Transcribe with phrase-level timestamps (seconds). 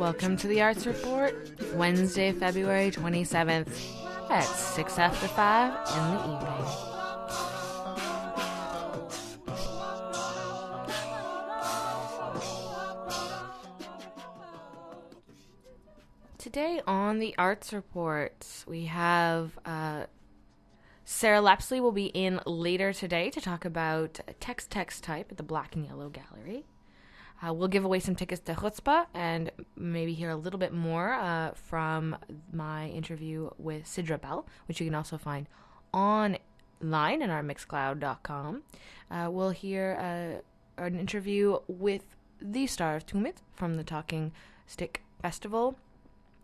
[0.00, 1.34] Welcome to the Arts Report,
[1.74, 6.64] Wednesday, February 27th at 6 after 5 in the evening.
[16.38, 20.06] Today on the Arts Report, we have uh,
[21.04, 25.42] Sarah Lapsley will be in later today to talk about text text type at the
[25.42, 26.64] Black and Yellow Gallery.
[27.46, 31.14] Uh, we'll give away some tickets to Chutzpah and maybe hear a little bit more
[31.14, 32.16] uh, from
[32.52, 35.48] my interview with Sidra Bell, which you can also find
[35.92, 38.62] online at our mixcloud.com.
[39.10, 40.42] Uh, we'll hear
[40.78, 42.04] uh, an interview with
[42.40, 44.32] the star of Tumit from the Talking
[44.66, 45.76] Stick Festival.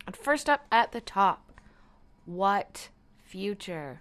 [0.06, 1.60] And first up at the top,
[2.24, 2.88] what
[3.22, 4.00] future?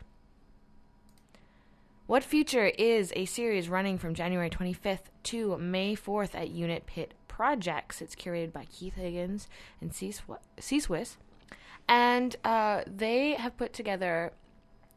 [2.08, 7.16] What Future is a series running from January 25th to May 4th at Unit Pitt
[7.28, 8.00] Projects.
[8.00, 9.48] It's curated by Keith Higgins
[9.82, 10.22] and Cease
[10.88, 11.18] Wyss.
[11.90, 14.34] And uh, they have put together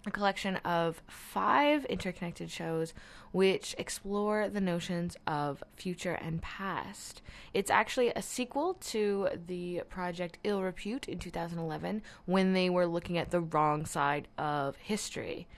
[0.06, 2.92] a collection of five interconnected shows
[3.32, 7.22] which explore the notions of future and past.
[7.54, 13.16] It's actually a sequel to the project Ill Repute in 2011 when they were looking
[13.16, 15.48] at the wrong side of history.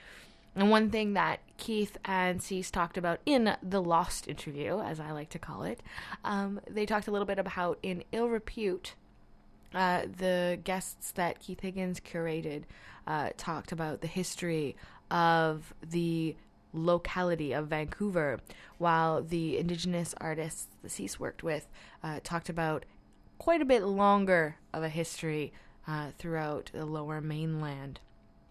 [0.54, 5.12] And one thing that Keith and Cease talked about in the Lost interview, as I
[5.12, 5.80] like to call it,
[6.24, 8.94] um, they talked a little bit about in Ill Repute.
[9.72, 12.64] Uh, the guests that Keith Higgins curated
[13.06, 14.74] uh, talked about the history
[15.10, 16.34] of the
[16.72, 18.40] locality of Vancouver,
[18.78, 21.68] while the indigenous artists the Cease worked with
[22.02, 22.84] uh, talked about
[23.38, 25.52] quite a bit longer of a history
[25.86, 28.00] uh, throughout the lower mainland.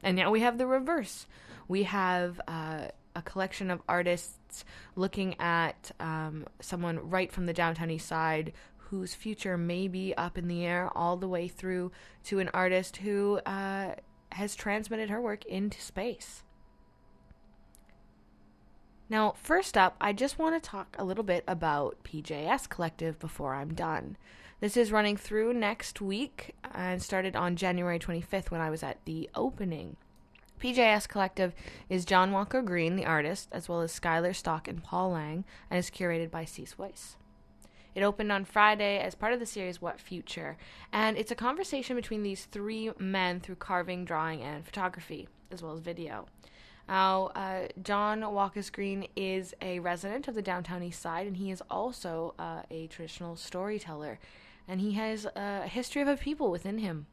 [0.03, 1.27] And now we have the reverse.
[1.67, 7.91] We have uh, a collection of artists looking at um, someone right from the downtown
[7.91, 11.91] east side whose future may be up in the air, all the way through
[12.23, 13.93] to an artist who uh,
[14.31, 16.43] has transmitted her work into space.
[19.09, 23.55] Now, first up, I just want to talk a little bit about PJS Collective before
[23.55, 24.17] I'm done.
[24.61, 28.97] This is running through next week and started on January 25th when I was at
[29.05, 29.95] the opening.
[30.59, 31.53] PJS Collective
[31.87, 35.79] is John Walker Green, the artist, as well as Skylar Stock and Paul Lang, and
[35.79, 37.15] is curated by Cease Wyss.
[37.95, 40.57] It opened on Friday as part of the series What Future,
[40.91, 45.71] and it's a conversation between these three men through carving, drawing, and photography, as well
[45.71, 46.25] as video.
[46.89, 51.49] Now, uh, John Walker Green is a resident of the downtown east side, and he
[51.49, 54.19] is also uh, a traditional storyteller.
[54.69, 57.07] And he has a history of a people within him.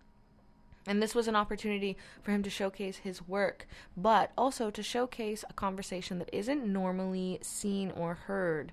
[0.87, 5.44] And this was an opportunity for him to showcase his work, but also to showcase
[5.49, 8.72] a conversation that isn't normally seen or heard.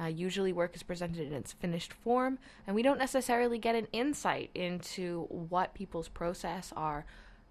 [0.00, 3.88] Uh, usually, work is presented in its finished form, and we don't necessarily get an
[3.92, 7.04] insight into what people's process are,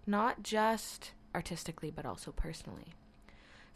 [0.06, 2.94] not just artistically, but also personally.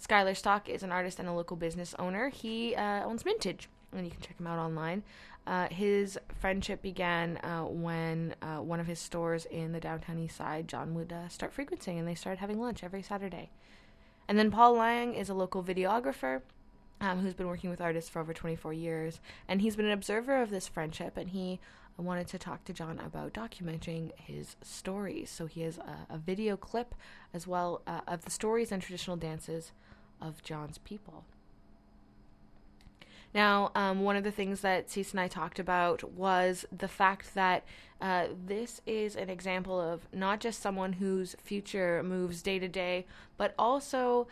[0.02, 2.30] Skylar Stock is an artist and a local business owner.
[2.30, 5.04] He uh, owns Mintage, and you can check him out online.
[5.48, 10.38] Uh, his friendship began uh, when uh, one of his stores in the downtown east
[10.38, 13.50] side, John would uh, start frequenting, and they started having lunch every Saturday.
[14.28, 16.42] And then Paul Lang is a local videographer
[17.02, 20.42] um, who's been working with artists for over 24 years, and he's been an observer
[20.42, 21.60] of this friendship, and he
[21.98, 25.30] wanted to talk to John about documenting his stories.
[25.30, 26.96] So he has a, a video clip
[27.34, 29.72] as well uh, of the stories and traditional dances
[30.22, 31.26] of John's people.
[33.34, 37.34] Now, um, one of the things that Cease and I talked about was the fact
[37.36, 37.64] that
[38.02, 43.06] uh, this is an example of not just someone whose future moves day to day,
[43.38, 44.28] but also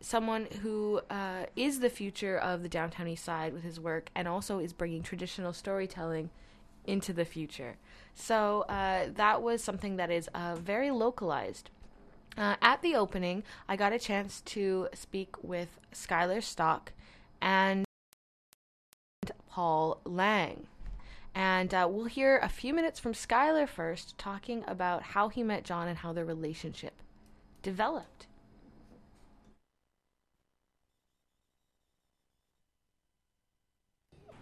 [0.00, 4.26] someone who uh, is the future of the downtown east side with his work and
[4.26, 6.30] also is bringing traditional storytelling
[6.86, 7.76] into the future.
[8.14, 11.70] So uh, that was something that is uh, very localized.
[12.36, 16.92] Uh, at the opening, I got a chance to speak with Skylar Stock
[17.40, 17.83] and
[19.54, 20.66] Paul Lang.
[21.32, 25.62] And uh, we'll hear a few minutes from Skylar first, talking about how he met
[25.62, 26.94] John and how their relationship
[27.62, 28.26] developed.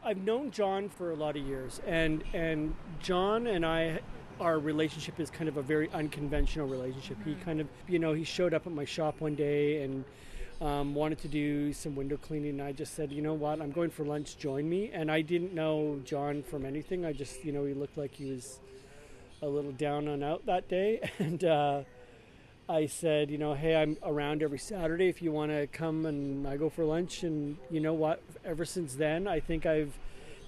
[0.03, 4.01] I've known John for a lot of years, and and John and I,
[4.41, 7.19] our relationship is kind of a very unconventional relationship.
[7.23, 10.07] He kind of, you know, he showed up at my shop one day and
[10.63, 12.61] um, wanted to do some window cleaning.
[12.61, 14.39] And I just said, you know what, I'm going for lunch.
[14.39, 14.91] Join me.
[14.93, 17.05] And I didn't know John from anything.
[17.05, 18.61] I just, you know, he looked like he was
[19.43, 21.45] a little down and out that day, and.
[21.45, 21.83] Uh,
[22.69, 26.47] I said, you know, hey, I'm around every Saturday if you want to come and
[26.47, 27.23] I go for lunch.
[27.23, 28.23] And you know what?
[28.45, 29.99] Ever since then, I think I've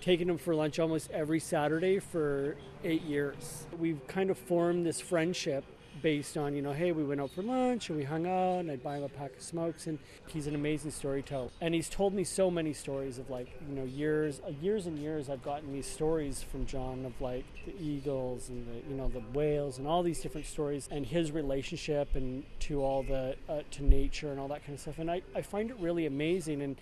[0.01, 3.67] taken him for lunch almost every Saturday for eight years.
[3.79, 5.65] We've kind of formed this friendship
[6.03, 8.71] based on, you know, hey, we went out for lunch and we hung out and
[8.71, 11.49] I'd buy him a pack of smokes and he's an amazing storyteller.
[11.61, 14.99] And he's told me so many stories of like, you know, years, uh, years and
[14.99, 19.09] years I've gotten these stories from John of like the eagles and the, you know,
[19.09, 23.61] the whales and all these different stories and his relationship and to all the, uh,
[23.73, 24.99] to nature and all that kind of stuff.
[24.99, 26.63] And I, I find it really amazing.
[26.63, 26.77] And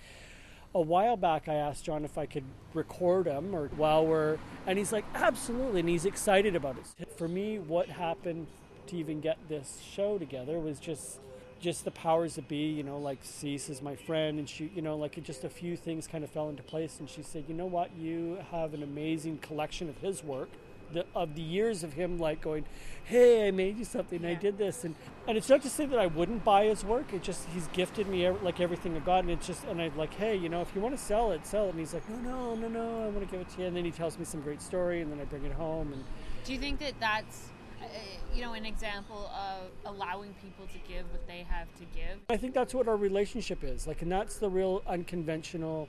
[0.75, 4.79] a while back I asked John if I could record him or while we're and
[4.79, 7.09] he's like absolutely and he's excited about it.
[7.19, 8.47] For me what happened
[8.89, 11.19] to even get this show together was just
[11.63, 14.83] just the powers that be, you know, like Cease is my friend, and she, you
[14.83, 16.99] know, like just a few things kind of fell into place.
[16.99, 20.49] And she said, you know what, you have an amazing collection of his work,
[20.93, 22.65] the, of the years of him like going,
[23.05, 24.31] hey, I made you something, yeah.
[24.31, 24.95] I did this, and
[25.29, 27.13] and it's not to say that I wouldn't buy his work.
[27.13, 30.15] It just he's gifted me like everything I've got, and it's just and I'm like,
[30.15, 31.71] hey, you know, if you want to sell it, sell it.
[31.71, 33.67] And he's like, no, no, no, no, I want to give it to you.
[33.69, 35.93] And then he tells me some great story, and then I bring it home.
[35.93, 36.05] And
[36.45, 37.51] do you think that that's
[37.81, 37.87] uh,
[38.35, 42.19] you know, an example of allowing people to give what they have to give.
[42.31, 45.89] I think that's what our relationship is like, and that's the real unconventional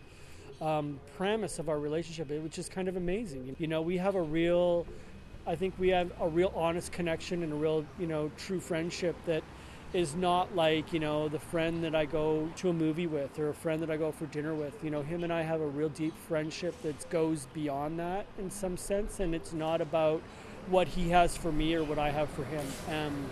[0.62, 3.56] um, premise of our relationship, which is kind of amazing.
[3.60, 4.86] You know, we have a real,
[5.48, 9.16] I think we have a real honest connection and a real, you know, true friendship
[9.26, 9.44] that
[9.94, 13.50] is not like you know the friend that I go to a movie with or
[13.50, 14.84] a friend that I go for dinner with.
[14.84, 18.50] You know, him and I have a real deep friendship that goes beyond that in
[18.50, 20.22] some sense, and it's not about
[20.70, 22.66] what he has for me or what I have for him.
[22.90, 23.26] Um,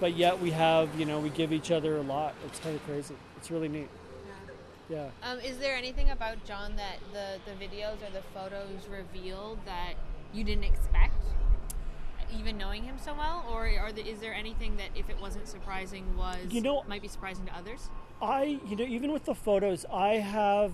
[0.00, 2.34] but yet we have, you know, we give each other a lot.
[2.46, 3.14] It's kind of crazy.
[3.36, 3.88] It's really neat.
[4.88, 5.08] Yeah.
[5.22, 5.30] yeah.
[5.30, 9.94] Um, is there anything about John that the, the videos or the photos revealed that
[10.32, 11.14] you didn't expect,
[12.36, 15.48] even knowing him so well, or, or the, is there anything that, if it wasn't
[15.48, 17.88] surprising, was you know might be surprising to others?
[18.20, 20.72] I, you know, even with the photos, I have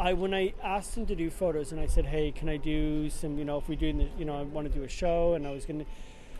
[0.00, 3.10] I when I asked him to do photos and I said, "Hey, can I do
[3.10, 3.38] some?
[3.38, 5.46] You know, if we do, the, you know, I want to do a show and
[5.46, 5.86] I was going to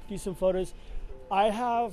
[0.08, 0.72] do some photos."
[1.30, 1.92] I have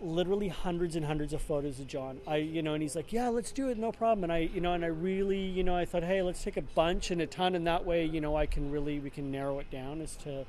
[0.00, 2.20] literally hundreds and hundreds of photos of John.
[2.26, 4.62] I, you know, and he's like, "Yeah, let's do it, no problem." And I, you
[4.62, 7.26] know, and I really, you know, I thought, "Hey, let's take a bunch and a
[7.26, 10.16] ton, and that way, you know, I can really we can narrow it down as
[10.24, 10.46] to."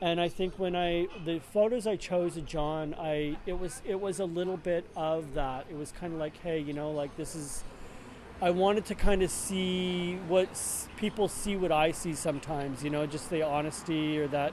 [0.00, 4.00] And I think when I the photos I chose of John, I it was it
[4.00, 5.66] was a little bit of that.
[5.70, 7.62] It was kind of like, "Hey, you know, like this is."
[8.42, 10.48] I wanted to kind of see what
[10.96, 14.52] people see what I see sometimes, you know, just the honesty or that,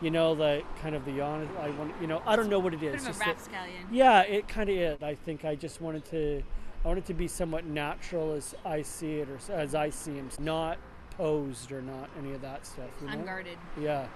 [0.00, 1.52] you know, the kind of the honest.
[1.58, 3.02] I want, you know, I don't know what it is.
[3.02, 3.86] Sort a rapscallion.
[3.90, 5.02] Yeah, it kind of is.
[5.02, 6.42] I think I just wanted to,
[6.84, 10.30] I wanted to be somewhat natural as I see it or as I see him,
[10.38, 10.78] not
[11.16, 12.90] posed or not any of that stuff.
[13.00, 13.12] You know?
[13.14, 13.58] Unguarded.
[13.78, 14.06] Yeah.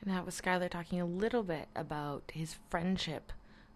[0.00, 3.32] And that was Skylar talking a little bit about his friendship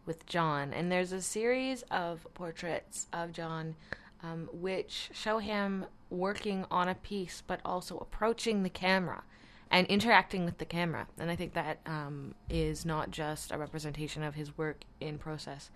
[0.07, 0.73] with John.
[0.73, 3.75] And there's a series of portraits of John
[4.23, 9.23] um, which show him working on a piece, but also approaching the camera
[9.71, 11.07] and interacting with the camera.
[11.19, 15.71] And I think that um, is not just a representation of his work in process,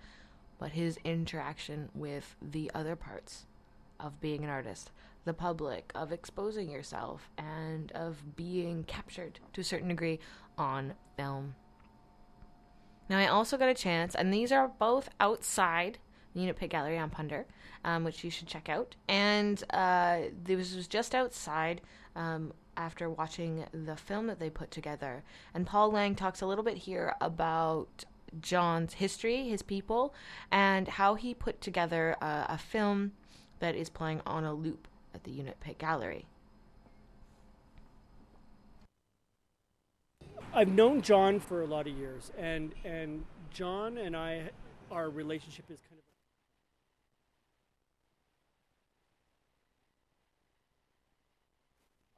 [0.57, 3.45] but his interaction with the other parts
[3.99, 4.91] of being an artist,
[5.25, 10.19] the public, of exposing yourself, and of being captured to a certain degree
[10.57, 11.55] on film.
[13.11, 15.97] Now, I also got a chance, and these are both outside
[16.33, 17.45] the Unit Pitt Gallery on Pender,
[17.83, 18.95] um, which you should check out.
[19.09, 21.81] And uh, this was just outside
[22.15, 25.25] um, after watching the film that they put together.
[25.53, 28.05] And Paul Lang talks a little bit here about
[28.39, 30.13] John's history, his people,
[30.49, 33.11] and how he put together uh, a film
[33.59, 36.27] that is playing on a loop at the Unit Pitt Gallery.
[40.53, 44.49] I've known John for a lot of years, and and John and I,
[44.91, 46.03] our relationship is kind of.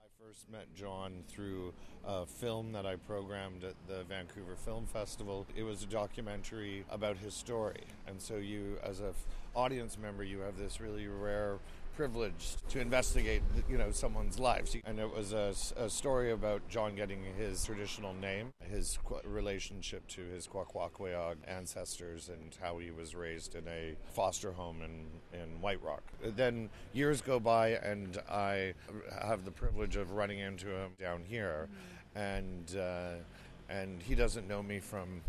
[0.02, 1.74] I first met John through
[2.04, 5.46] a film that I programmed at the Vancouver Film Festival.
[5.56, 9.14] It was a documentary about his story, and so you, as a
[9.56, 11.60] audience member, you have this really rare
[11.96, 14.76] privileged to investigate, you know, someone's lives.
[14.86, 20.22] And it was a, a story about John getting his traditional name, his relationship to
[20.22, 25.84] his Kwakwaka'wakw ancestors, and how he was raised in a foster home in, in White
[25.84, 26.04] Rock.
[26.24, 28.74] Then years go by, and I
[29.22, 32.20] have the privilege of running into him down here, mm-hmm.
[32.20, 33.24] and uh,
[33.70, 35.22] and he doesn't know me from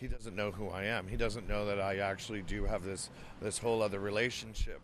[0.00, 1.08] he doesn't know who I am.
[1.08, 3.10] He doesn't know that I actually do have this
[3.40, 4.80] this whole other relationship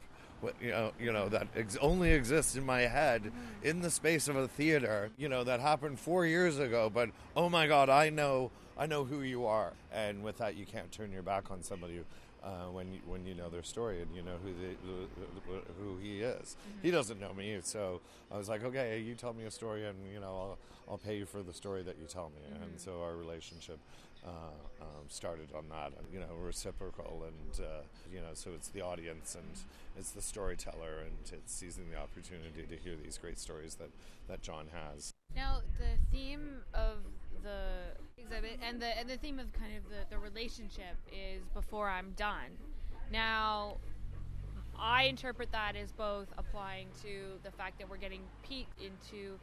[0.60, 3.32] you know, you know that ex- only exists in my head
[3.62, 5.10] in the space of a theater.
[5.16, 9.04] You know that happened four years ago, but oh my God, I know, I know
[9.04, 12.00] who you are, and with that, you can't turn your back on somebody.
[12.42, 14.76] Uh, when you, when you know their story and you know who they,
[15.82, 16.82] who he is, mm-hmm.
[16.82, 19.96] he doesn't know me, so I was like, okay, you tell me a story, and
[20.12, 20.58] you know I'll
[20.90, 22.64] I'll pay you for the story that you tell me, mm-hmm.
[22.64, 23.78] and so our relationship
[24.24, 24.30] uh,
[24.80, 29.34] um, started on that, you know, reciprocal, and uh, you know, so it's the audience
[29.34, 29.44] and
[29.98, 33.90] it's the storyteller, and it's seizing the opportunity to hear these great stories that
[34.28, 35.12] that John has.
[35.34, 36.98] Now, the theme of
[37.42, 41.88] the exhibit and the and the theme of kind of the, the relationship is before
[41.88, 42.56] I'm done.
[43.12, 43.76] Now,
[44.78, 49.38] I interpret that as both applying to the fact that we're getting peeked into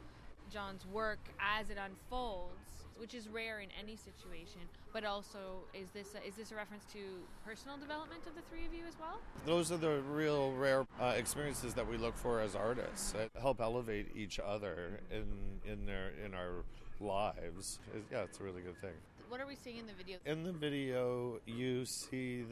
[0.50, 2.61] John's work as it unfolds
[3.02, 4.60] which is rare in any situation.
[4.92, 7.00] But also, is this a, is this a reference to
[7.44, 9.18] personal development of the three of you as well?
[9.44, 13.60] Those are the real rare uh, experiences that we look for as artists that help
[13.60, 15.26] elevate each other in
[15.70, 16.64] in their in our
[17.00, 17.80] lives.
[18.12, 18.94] Yeah, it's a really good thing.
[19.28, 20.18] What are we seeing in the video?
[20.24, 22.44] In the video, you see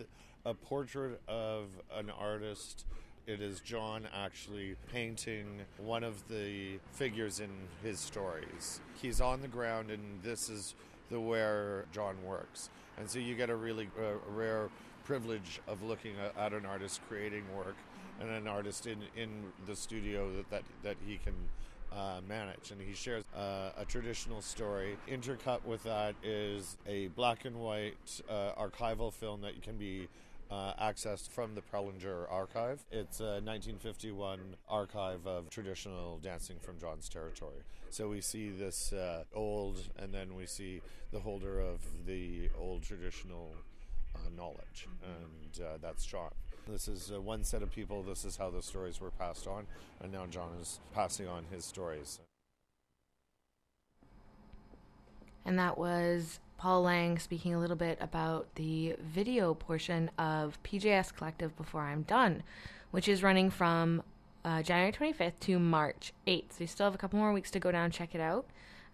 [0.45, 2.87] a portrait of an artist
[3.27, 5.47] it is John actually painting
[5.79, 7.51] one of the figures in
[7.83, 8.81] his stories.
[9.01, 10.75] He's on the ground, and this is
[11.11, 12.71] the where John works.
[12.99, 14.69] And so you get a really uh, rare
[15.05, 17.77] privilege of looking at, an artist creating work
[18.21, 19.29] and an artist in, in
[19.67, 21.35] the studio that, that, that he can
[21.93, 22.71] uh, manage.
[22.71, 24.97] And he shares uh, a traditional story.
[25.09, 30.09] Intercut with that is a black and white uh, archival film that can be
[30.51, 32.85] uh, accessed from the Prelinger archive.
[32.91, 37.63] It's a 1951 archive of traditional dancing from John's territory.
[37.91, 40.81] So we see this uh, old, and then we see
[41.13, 43.55] the holder of the old traditional
[44.15, 46.31] uh, knowledge, and uh, that's John.
[46.69, 49.67] This is uh, one set of people, this is how the stories were passed on,
[50.01, 52.21] and now John is passing on his stories.
[55.45, 61.15] And that was Paul Lang speaking a little bit about the video portion of PJS
[61.17, 62.43] Collective Before I'm Done,
[62.91, 64.03] which is running from
[64.45, 66.53] uh, January 25th to March 8th.
[66.53, 68.45] So you still have a couple more weeks to go down and check it out.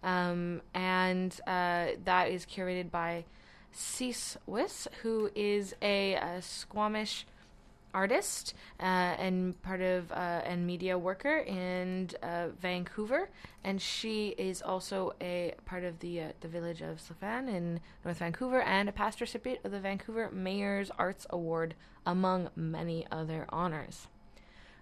[0.04, 3.25] Um, and uh, that is curated by
[3.73, 7.26] Cease Wyss, who is a, a Squamish
[7.97, 13.31] artist uh, and part of uh, and media worker in uh, Vancouver,
[13.65, 18.19] and she is also a part of the uh, the village of Slefan in North
[18.19, 21.75] Vancouver and a past recipient of the Vancouver Mayor's Arts Award,
[22.05, 24.09] among many other honors.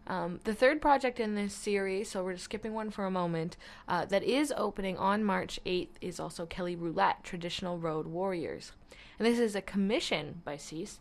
[0.06, 3.56] Um, the third project in this series, so we're skipping one for a moment,
[3.88, 8.72] uh, that is opening on March 8th is also Kelly Roulette, Traditional Road Warriors.
[9.18, 11.00] And this is a commission by Cease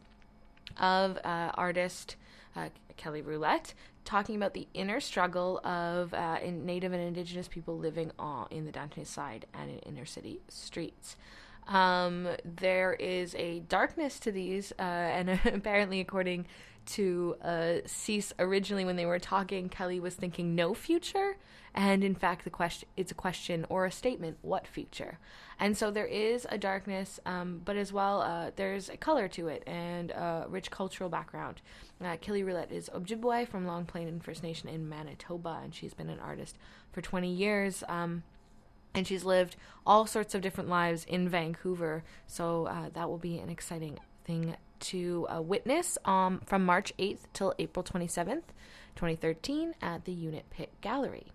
[0.77, 2.15] of uh, artist
[2.55, 3.73] uh, Kelly Roulette
[4.05, 8.65] talking about the inner struggle of uh, in Native and Indigenous people living on, in
[8.65, 11.15] the downtown side and in inner city streets.
[11.67, 16.47] Um, there is a darkness to these, uh, and apparently, according
[16.85, 21.37] to uh, Cease, originally when they were talking, Kelly was thinking no future,
[21.73, 25.17] and in fact, the question it's a question or a statement: what future?
[25.59, 29.47] And so there is a darkness, um, but as well uh, there's a color to
[29.47, 31.61] it and a rich cultural background.
[32.03, 36.09] Uh, Kelly Roulette is Ojibwe from Long Plain First Nation in Manitoba, and she's been
[36.09, 36.57] an artist
[36.91, 37.83] for 20 years.
[37.87, 38.23] Um,
[38.93, 39.55] and she's lived
[39.85, 44.55] all sorts of different lives in Vancouver, so uh, that will be an exciting thing
[44.79, 48.43] to uh, witness um, from March 8th till April 27th,
[48.95, 51.27] 2013, at the Unit Pitt Gallery.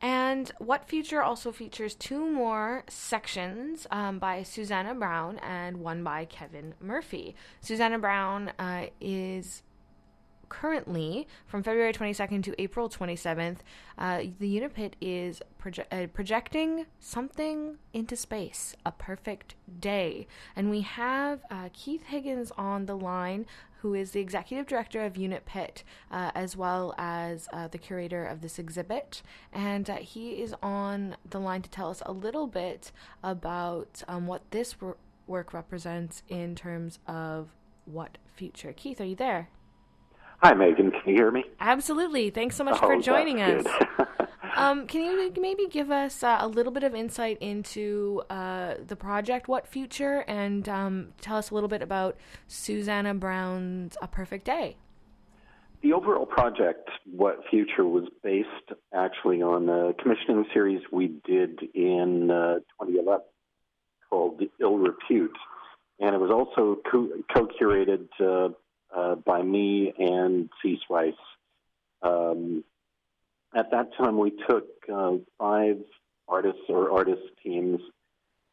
[0.00, 6.24] And What Future also features two more sections um, by Susanna Brown and one by
[6.24, 7.34] Kevin Murphy.
[7.60, 9.62] Susanna Brown uh, is
[10.48, 13.58] currently from February 22nd to April 27th,
[13.98, 20.26] uh, the Unit Pitt is proje- uh, projecting something into space, a perfect day.
[20.56, 23.46] And we have uh, Keith Higgins on the line,
[23.80, 28.24] who is the executive director of Unit Pitt, uh, as well as uh, the curator
[28.24, 29.22] of this exhibit.
[29.52, 34.26] And uh, he is on the line to tell us a little bit about um,
[34.26, 34.96] what this wor-
[35.26, 37.48] work represents in terms of
[37.84, 38.72] what future.
[38.72, 39.48] Keith, are you there?
[40.42, 40.90] Hi, Megan.
[40.92, 41.44] Can you hear me?
[41.58, 42.30] Absolutely.
[42.30, 43.66] Thanks so much oh, for joining us.
[44.58, 48.96] um, can you maybe give us uh, a little bit of insight into uh, the
[48.96, 52.16] project, What Future, and um, tell us a little bit about
[52.48, 54.76] Susanna Brown's A Perfect Day?
[55.82, 58.48] The overall project, What Future, was based
[58.92, 63.24] actually on a commissioning series we did in uh, 2011
[64.10, 65.36] called Ill Repute.
[66.00, 68.50] And it was also co curated uh,
[68.94, 71.14] uh, by me and Cease Wyss.
[72.02, 72.64] Um,
[73.54, 75.78] at that time, we took uh, five
[76.28, 77.80] artists or artist teams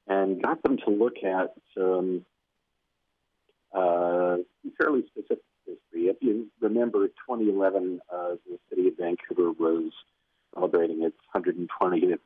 [0.07, 2.25] and got them to look at um,
[3.73, 4.37] uh,
[4.77, 6.07] fairly specific history.
[6.07, 9.91] If you remember, 2011, uh, the city of Vancouver was
[10.53, 12.19] celebrating its 125th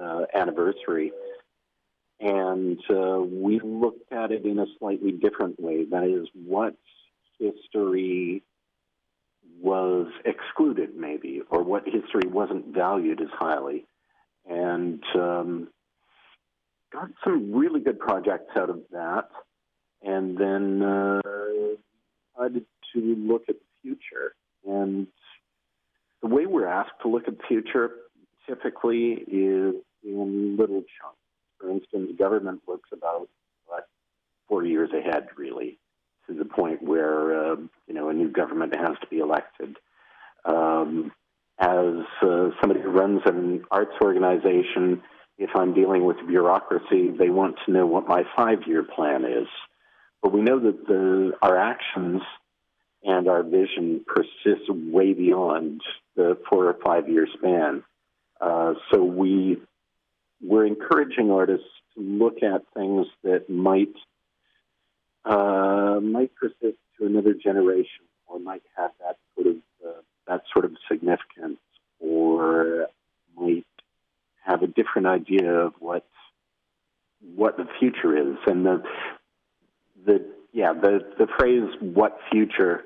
[0.00, 1.12] uh, anniversary.
[2.20, 5.84] And uh, we looked at it in a slightly different way.
[5.84, 6.74] That is, what
[7.38, 8.42] history
[9.60, 13.86] was excluded, maybe, or what history wasn't valued as highly.
[14.48, 15.68] And um,
[16.92, 19.28] got some really good projects out of that.
[20.02, 21.20] And then uh,
[22.36, 24.34] decided to look at the future.
[24.66, 25.08] And
[26.22, 27.90] the way we're asked to look at the future
[28.48, 29.74] typically is
[30.04, 31.18] in little chunks.
[31.58, 33.28] For instance, government looks about
[33.66, 33.88] what
[34.48, 35.78] four years ahead, really,
[36.28, 37.56] to the point where uh,
[38.18, 39.76] new government has to be elected.
[40.44, 41.12] Um,
[41.58, 45.02] as uh, somebody who runs an arts organization,
[45.38, 49.48] if I'm dealing with bureaucracy, they want to know what my five-year plan is.
[50.22, 52.22] But we know that the, our actions
[53.02, 55.80] and our vision persists way beyond
[56.16, 57.84] the four or five year span.
[58.40, 59.58] Uh, so we
[60.40, 63.94] we're encouraging artists to look at things that might
[65.24, 68.04] uh, might persist to another generation,
[68.48, 71.60] might have that sort of uh, that sort of significance,
[72.00, 72.86] or
[73.36, 73.66] might
[74.42, 76.06] have a different idea of what
[77.34, 78.36] what the future is.
[78.46, 78.82] And the
[80.06, 80.24] the
[80.54, 82.84] yeah the the phrase "what future."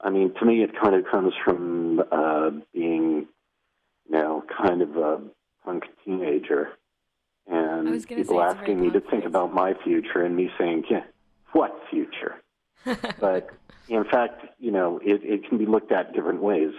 [0.00, 3.26] I mean, to me, it kind of comes from uh, being,
[4.06, 5.20] you know, kind of a
[5.64, 6.68] punk teenager,
[7.46, 11.04] and people asking me to think about my future, and me saying, "Yeah,
[11.52, 12.36] what future?"
[13.20, 13.50] but
[13.88, 16.70] in fact, you know, it, it can be looked at different ways.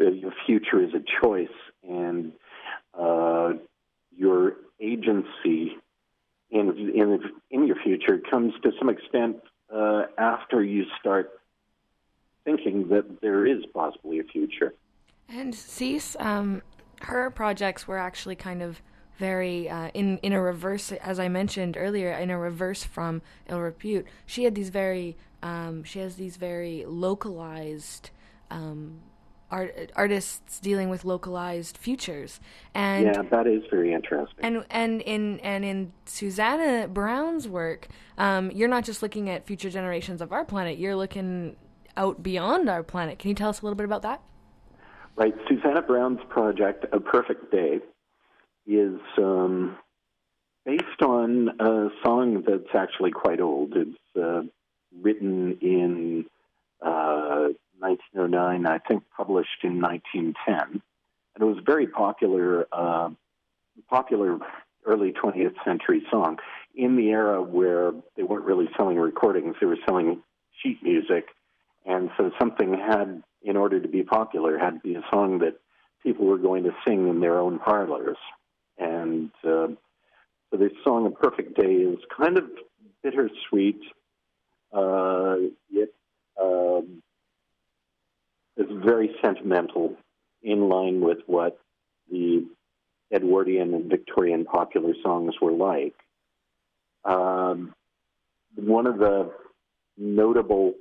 [0.00, 1.46] Your future is a choice,
[1.88, 2.32] and
[2.92, 3.52] uh,
[4.16, 5.76] your agency
[6.50, 7.20] in in
[7.52, 9.36] in your future comes to some extent
[9.72, 11.40] uh, after you start
[12.44, 14.74] thinking that there is possibly a future.
[15.28, 16.62] And Cease, um,
[17.02, 18.82] her projects were actually kind of
[19.20, 23.60] very uh, in in a reverse, as I mentioned earlier, in a reverse from Ill
[23.60, 24.04] Repute.
[24.26, 28.10] She had these very um, she has these very localized
[28.50, 29.00] um,
[29.50, 32.40] art, artists dealing with localized futures.
[32.74, 34.44] And yeah, that is very interesting.
[34.44, 39.70] And and in and in Susanna Brown's work, um, you're not just looking at future
[39.70, 40.78] generations of our planet.
[40.78, 41.56] You're looking
[41.96, 43.18] out beyond our planet.
[43.18, 44.22] Can you tell us a little bit about that?
[45.16, 47.80] Right, Susanna Brown's project, A Perfect Day,
[48.66, 49.76] is um,
[50.64, 53.74] based on a song that's actually quite old.
[53.76, 54.42] It's uh,
[54.98, 56.24] written in
[56.82, 57.48] uh,
[57.78, 60.82] 1909, I think published in 1910.
[61.34, 63.10] And it was a very popular, uh,
[63.88, 64.38] popular
[64.86, 66.38] early 20th century song
[66.74, 70.22] in the era where they weren't really selling recordings, they were selling
[70.62, 71.26] sheet music.
[71.86, 75.58] And so something had, in order to be popular, had to be a song that
[76.02, 78.18] people were going to sing in their own parlors.
[78.78, 79.68] And uh,
[80.50, 82.44] so this song, A Perfect Day, is kind of
[83.02, 83.80] bittersweet,
[84.72, 85.36] uh,
[85.70, 85.88] yet
[86.40, 87.02] um,
[88.56, 89.96] is very sentimental,
[90.42, 91.58] in line with what
[92.10, 92.46] the
[93.12, 95.94] Edwardian and Victorian popular songs were like.
[97.04, 97.74] Um,
[98.54, 99.32] one of the
[99.96, 100.74] notable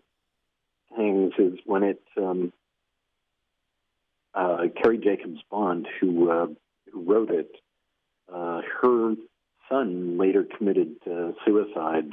[0.95, 2.53] things is when it um,
[4.33, 6.47] uh, Carrie Jacobs Bond, who, uh,
[6.91, 7.51] who wrote it,
[8.33, 9.15] uh, her
[9.69, 12.11] son later committed uh, suicide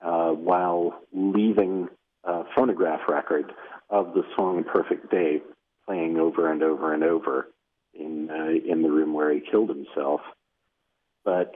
[0.00, 1.88] uh, while leaving
[2.24, 3.52] a phonograph record
[3.90, 5.42] of the song "Perfect Day"
[5.86, 7.48] playing over and over and over
[7.94, 10.20] in uh, in the room where he killed himself.
[11.24, 11.52] But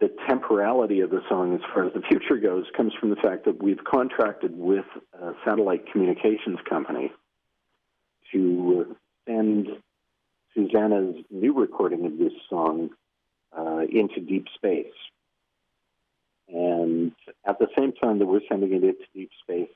[0.00, 3.44] the temporality of the song, as far as the future goes, comes from the fact
[3.44, 4.84] that we've contracted with
[5.20, 7.12] a satellite communications company
[8.32, 9.68] to send
[10.54, 12.90] Susanna's new recording of this song
[13.56, 14.86] uh, into deep space.
[16.48, 17.12] And
[17.46, 19.70] at the same time that we're sending it into deep space,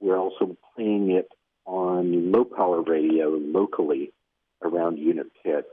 [0.00, 1.28] we're also playing it
[1.66, 4.12] on low power radio locally
[4.62, 5.66] around Unit Pitt,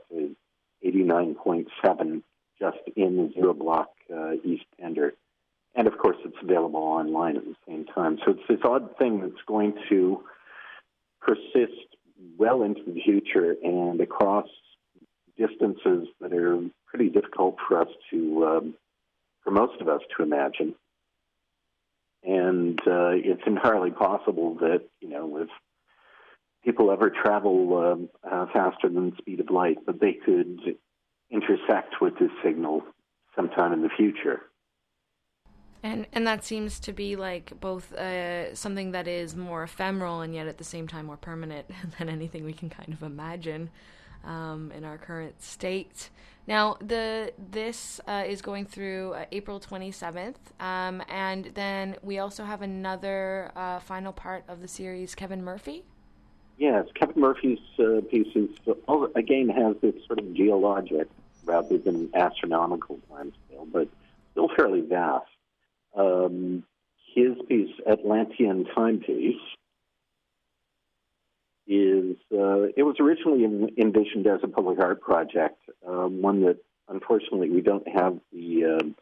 [0.84, 2.22] 89.7
[2.58, 5.14] just in the zero block uh, East Pender.
[5.74, 8.18] And of course, it's available online at the same time.
[8.24, 10.22] So it's this odd thing that's going to
[11.20, 11.96] persist
[12.38, 14.46] well into the future and across
[15.38, 18.74] distances that are pretty difficult for us to, um,
[19.42, 20.74] for most of us to imagine.
[22.22, 25.48] and uh, it's entirely possible that you know if
[26.64, 30.76] people ever travel um, uh, faster than the speed of light, that they could
[31.30, 32.82] intersect with this signal
[33.34, 34.42] sometime in the future.
[35.82, 40.32] And and that seems to be like both uh, something that is more ephemeral and
[40.34, 41.66] yet at the same time more permanent
[41.98, 43.70] than anything we can kind of imagine
[44.24, 46.10] um, in our current state.
[46.46, 52.44] Now the this uh, is going through uh, April 27th, um, and then we also
[52.44, 55.84] have another uh, final part of the series, Kevin Murphy.
[56.58, 58.50] Yes, Kevin Murphy's uh, pieces
[59.14, 61.08] again has this sort of geologic
[61.44, 63.88] rather than astronomical timescale, but
[64.32, 65.26] still fairly vast.
[65.96, 66.64] Um,
[67.14, 69.40] his piece, Atlantean Timepiece,
[71.66, 73.44] is uh, it was originally
[73.78, 78.94] envisioned as a public art project, uh, one that unfortunately we don't have the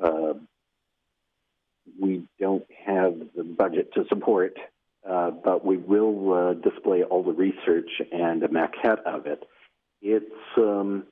[0.00, 0.34] uh, uh
[2.00, 4.56] we don't have the budget to support,
[5.08, 9.42] uh, but we will uh, display all the research and a maquette of it.
[10.00, 10.24] It's
[10.56, 11.04] um,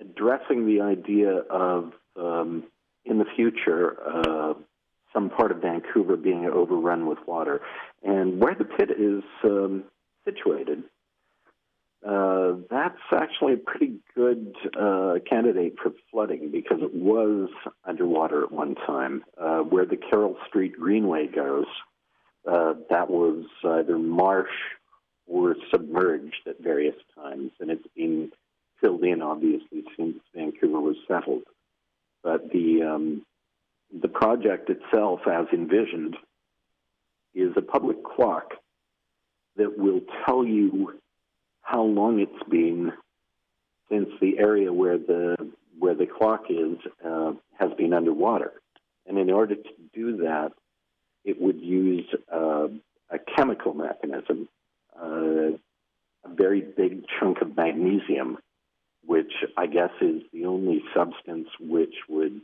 [0.00, 2.64] addressing the idea of um,
[3.04, 4.54] in the future uh,
[5.12, 7.60] some part of Vancouver being overrun with water,
[8.02, 9.84] and where the pit is um,
[10.24, 10.84] situated.
[12.06, 17.48] Uh, that's actually a pretty good uh, candidate for flooding because it was
[17.84, 19.24] underwater at one time.
[19.40, 21.64] Uh, where the Carroll Street Greenway goes,
[22.46, 24.52] uh, that was either marsh
[25.26, 28.30] or submerged at various times, and it's been
[28.82, 31.44] filled in, obviously, since Vancouver was settled.
[32.22, 33.24] But the um,
[34.02, 36.16] the project itself, as envisioned,
[37.34, 38.54] is a public clock
[39.56, 40.98] that will tell you
[41.62, 42.92] how long it's been
[43.90, 45.36] since the area where the
[45.78, 48.52] where the clock is uh, has been underwater.
[49.06, 50.52] And in order to do that,
[51.24, 52.68] it would use uh,
[53.10, 54.48] a chemical mechanism,
[54.98, 55.56] uh,
[56.24, 58.38] a very big chunk of magnesium
[59.06, 62.40] which I guess is the only substance which would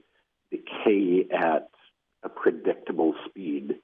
[0.51, 1.71] decay at
[2.23, 3.77] a predictable speed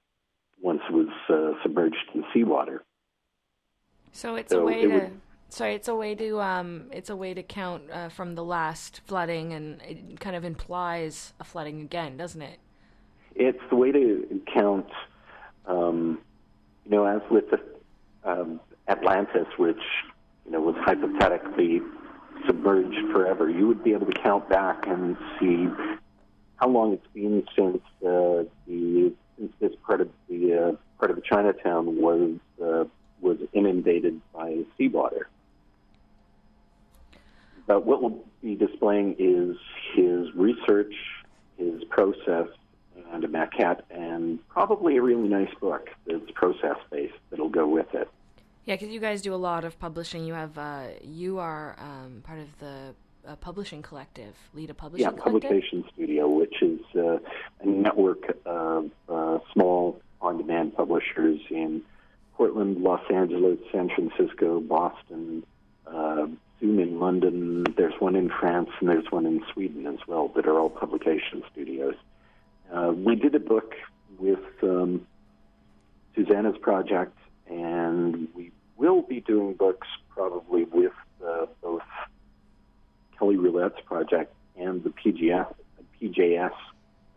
[0.60, 2.82] once it was uh, submerged in seawater.
[4.16, 4.94] So it's so a way it to.
[4.94, 8.42] Would, sorry, it's a way to um, it's a way to count uh, from the
[8.42, 12.58] last flooding, and it kind of implies a flooding again, doesn't it?
[13.34, 14.88] It's the way to count.
[15.66, 16.18] Um,
[16.84, 17.60] you know, as with the,
[18.24, 19.82] um, Atlantis, which
[20.46, 21.82] you know was hypothetically
[22.46, 23.50] submerged forever.
[23.50, 25.68] You would be able to count back and see
[26.56, 31.16] how long it's been since uh, the since this part of the uh, part of
[31.16, 32.84] the Chinatown was uh,
[33.20, 35.28] was inundated by seawater.
[37.66, 39.56] But what we'll be displaying is
[39.94, 40.94] his research,
[41.56, 42.48] his process,
[43.12, 47.92] and a maquette, and probably a really nice book that's process based that'll go with
[47.94, 48.08] it.
[48.64, 50.24] Yeah, because you guys do a lot of publishing.
[50.24, 52.94] You have uh, you are um, part of the
[53.26, 55.50] uh, publishing collective, lead a publishing yeah, collective?
[55.50, 57.18] Publication Studio, which is uh,
[57.60, 61.82] a network of uh, small on-demand publishers in
[62.36, 65.42] Portland, Los Angeles, San Francisco, Boston,
[65.86, 66.26] uh,
[66.60, 67.64] soon in London.
[67.76, 71.42] There's one in France and there's one in Sweden as well that are all publication
[71.50, 71.94] studios.
[72.72, 73.74] Uh, we did a book
[74.18, 75.06] with um,
[76.14, 77.16] Susanna's project,
[77.48, 80.92] and we will be doing books probably with
[81.26, 81.82] uh, both
[83.18, 85.54] Kelly Roulette's project and the PGF,
[86.00, 86.52] PJS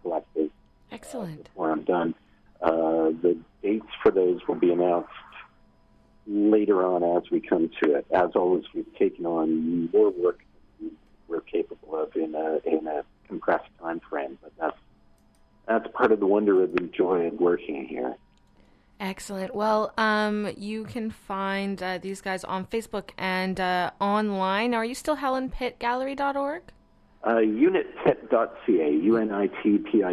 [0.01, 0.51] collective.
[0.91, 1.45] Excellent.
[1.45, 2.15] Before I'm done,
[2.61, 5.09] uh, the dates for those will be announced
[6.27, 8.05] later on as we come to it.
[8.11, 10.39] As always, we've taken on more work
[10.79, 10.91] than
[11.27, 14.77] we're capable of in a, in a compressed time frame, but that's
[15.67, 18.15] that's part of the wonder of the joy of working here.
[18.99, 19.53] Excellent.
[19.53, 24.73] Well, um, you can find uh, these guys on Facebook and uh, online.
[24.73, 26.63] Are you still helenpittgallery.org?
[27.21, 30.07] Uh, unitpitt.ca, U-N-I-T-P-I-T-T.ca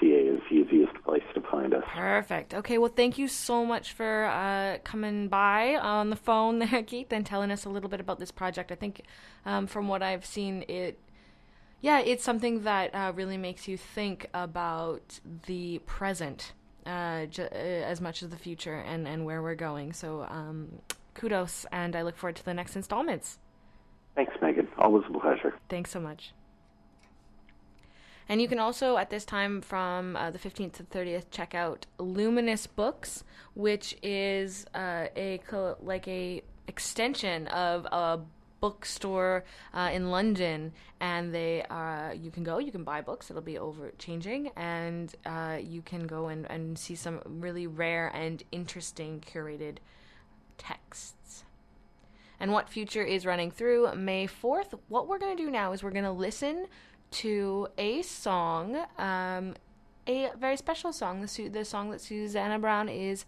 [0.00, 1.84] is the easiest place to find us.
[1.86, 2.54] Perfect.
[2.54, 7.12] Okay, well, thank you so much for uh, coming by on the phone there, Keith,
[7.12, 8.72] and telling us a little bit about this project.
[8.72, 9.02] I think
[9.44, 10.98] um, from what I've seen, it
[11.80, 16.52] yeah, it's something that uh, really makes you think about the present
[16.86, 19.92] uh, j- uh, as much as the future and, and where we're going.
[19.92, 20.80] So um,
[21.14, 23.38] kudos, and I look forward to the next installments.
[24.16, 24.57] Thanks, Megan.
[24.78, 25.54] Always a pleasure.
[25.68, 26.32] Thanks so much.
[28.28, 31.86] And you can also, at this time from uh, the 15th to 30th, check out
[31.98, 35.40] Luminous Books, which is uh, a
[35.80, 38.20] like a extension of a
[38.60, 43.30] bookstore uh, in London, and they uh, you can go, you can buy books.
[43.30, 48.08] It'll be over changing, and uh, you can go and, and see some really rare
[48.08, 49.78] and interesting curated
[50.58, 51.14] texts.
[52.40, 54.78] And what future is running through May 4th?
[54.88, 56.66] What we're going to do now is we're going to listen
[57.10, 59.54] to a song, um,
[60.06, 63.24] a very special song, the, the song that Susanna Brown is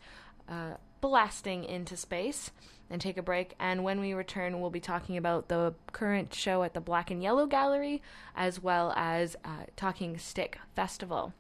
[0.48, 2.50] uh, blasting into space
[2.90, 3.54] and take a break.
[3.58, 7.22] And when we return, we'll be talking about the current show at the Black and
[7.22, 8.02] Yellow Gallery
[8.36, 11.32] as well as uh, Talking Stick Festival.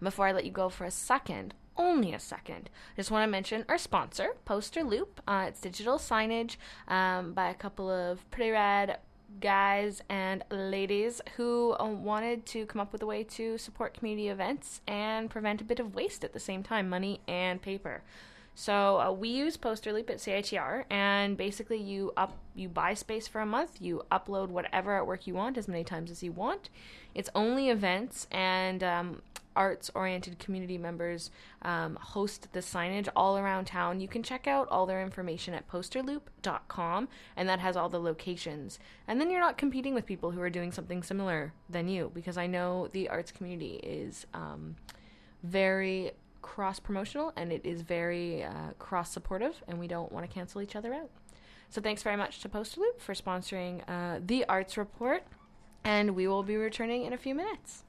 [0.00, 3.64] before I let you go for a second, only a second, just want to mention
[3.68, 5.20] our sponsor, Poster Loop.
[5.26, 6.56] Uh, it's digital signage
[6.88, 8.98] um, by a couple of pretty rad
[9.40, 14.28] guys and ladies who uh, wanted to come up with a way to support community
[14.28, 18.02] events and prevent a bit of waste at the same time money and paper.
[18.58, 23.28] So uh, we use Poster Loop at CITR, and basically you up you buy space
[23.28, 26.70] for a month, you upload whatever artwork you want as many times as you want.
[27.14, 29.20] It's only events and um,
[29.56, 31.30] arts oriented community members
[31.62, 34.00] um, host the signage all around town.
[34.00, 38.78] You can check out all their information at posterloop.com, and that has all the locations.
[39.08, 42.36] And then you're not competing with people who are doing something similar than you, because
[42.36, 44.76] I know the arts community is um,
[45.42, 50.32] very cross promotional and it is very uh, cross supportive, and we don't want to
[50.32, 51.10] cancel each other out.
[51.68, 55.24] So thanks very much to Posterloop for sponsoring uh, the Arts Report,
[55.84, 57.82] and we will be returning in a few minutes.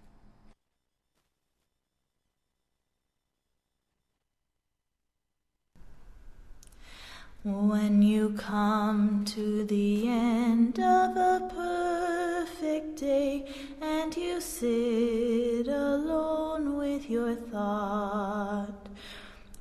[7.50, 13.46] When you come to the end of a perfect day
[13.82, 18.90] and you sit alone with your thought,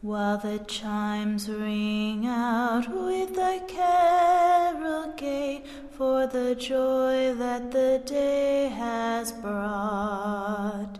[0.00, 8.66] while the chimes ring out with a carol gay for the joy that the day
[8.66, 10.98] has brought.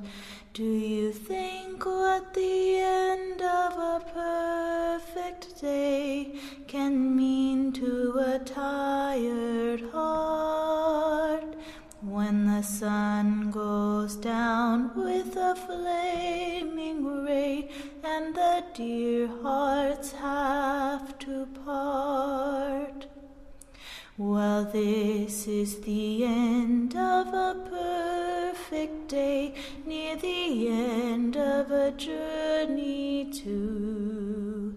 [0.57, 4.01] Do you think what the end of a
[5.05, 6.33] perfect day
[6.67, 11.57] can mean to a tired heart?
[12.01, 17.69] When the sun goes down with a flaming ray
[18.03, 23.09] and the dear hearts have to part.
[24.17, 27.55] Well, this is the end of a
[28.69, 34.77] perfect day, near the end of a journey too.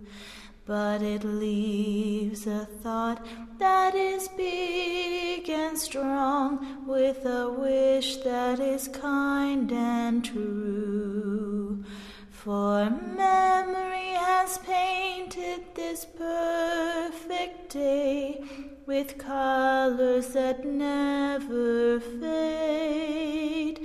[0.65, 3.25] But it leaves a thought
[3.57, 11.83] that is big and strong, with a wish that is kind and true.
[12.29, 18.43] For memory has painted this perfect day
[18.85, 23.78] with colors that never fade.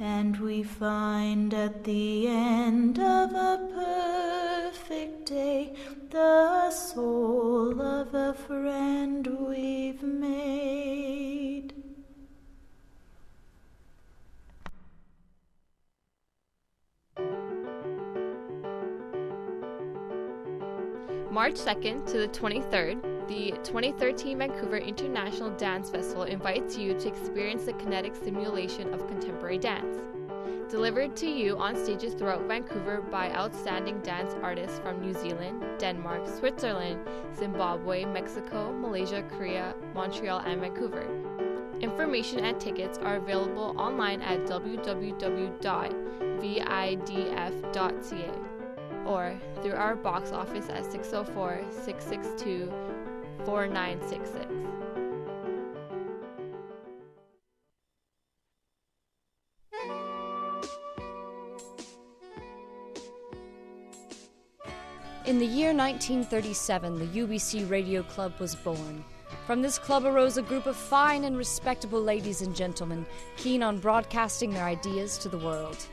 [0.00, 5.74] And we find at the end of a perfect day
[6.10, 11.74] the soul of a friend we've made.
[21.30, 27.64] March 2nd to the 23rd, the 2013 Vancouver International Dance Festival invites you to experience
[27.64, 29.98] the kinetic simulation of contemporary dance.
[30.70, 36.26] Delivered to you on stages throughout Vancouver by outstanding dance artists from New Zealand, Denmark,
[36.26, 37.00] Switzerland,
[37.36, 41.06] Zimbabwe, Mexico, Malaysia, Korea, Montreal, and Vancouver.
[41.80, 45.58] Information and tickets are available online at www.vidf.ca
[49.06, 52.70] or through our box office at 604 662
[53.44, 54.68] 4966.
[65.28, 69.04] In the year 1937, the UBC Radio Club was born.
[69.46, 73.04] From this club arose a group of fine and respectable ladies and gentlemen
[73.36, 75.86] keen on broadcasting their ideas to the world.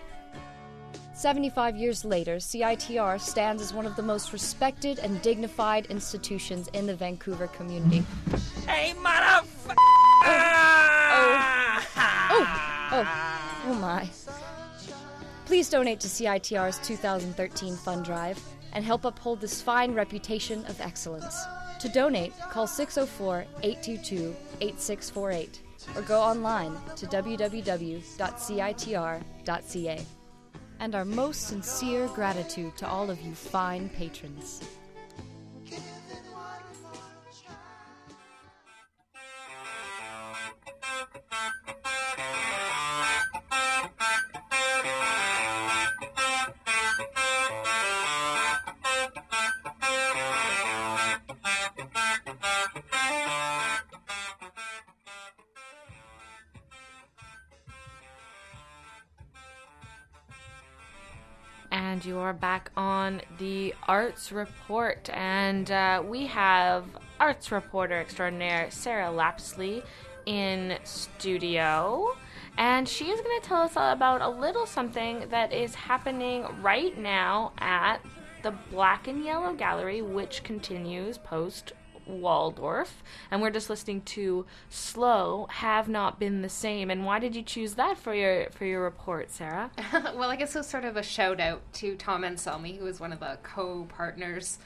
[1.25, 6.85] 75 years later, CITR stands as one of the most respected and dignified institutions in
[6.85, 8.05] the Vancouver community.
[8.67, 9.01] Hey, oh.
[9.03, 9.73] motherfucker!
[11.17, 11.41] Oh.
[12.29, 12.45] Oh,
[12.91, 13.07] oh,
[13.65, 14.07] oh my.
[15.47, 18.39] Please donate to CITR's 2013 fund drive
[18.73, 21.43] and help uphold this fine reputation of excellence.
[21.79, 25.61] To donate, call 604 822 8648
[25.95, 28.05] or go online to www.citr.ca.
[30.79, 34.61] And our most sincere gratitude to all of you fine patrons.
[62.06, 65.10] You are back on the Arts Report.
[65.13, 66.86] And uh, we have
[67.20, 69.84] arts reporter extraordinaire Sarah Lapsley
[70.26, 72.15] in studio.
[72.58, 76.98] And she is going to tell us about a little something that is happening right
[76.98, 77.98] now at
[78.44, 81.74] the Black and Yellow Gallery, which continues post
[82.08, 87.36] Waldorf, and we're just listening to "Slow Have Not Been the Same." And why did
[87.36, 89.72] you choose that for your for your report, Sarah?
[89.94, 93.00] well, I guess it was sort of a shout out to Tom Anselmi, who was
[93.00, 94.60] one of the co-partners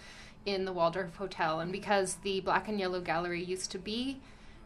[0.46, 4.20] in the Waldorf Hotel, and because the Black and Yellow Gallery used to be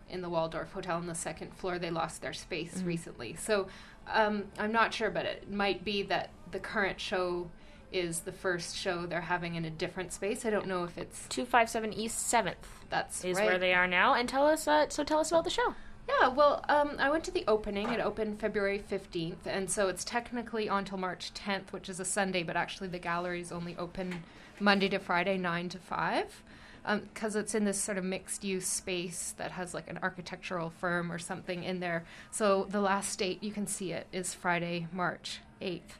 [0.10, 2.88] in the Waldorf Hotel on the second floor, they lost their space mm-hmm.
[2.88, 3.36] recently.
[3.36, 3.68] So
[4.08, 7.50] um, I'm not sure, but it might be that the current show
[7.93, 10.45] is the first show they're having in a different space.
[10.45, 12.56] I don't know if it's 257 East 7th.
[12.89, 13.45] That's is right.
[13.45, 14.13] where they are now.
[14.13, 15.75] And tell us uh, so tell us about the show.
[16.08, 17.89] Yeah, well, um, I went to the opening.
[17.89, 22.06] It opened February 15th, and so it's technically on till March 10th, which is a
[22.06, 24.23] Sunday, but actually the gallery is only open
[24.60, 26.43] Monday to Friday, 9 to 5,
[27.03, 30.71] because um, it's in this sort of mixed use space that has like an architectural
[30.71, 32.03] firm or something in there.
[32.32, 35.97] So the last date you can see it is Friday, March 8th.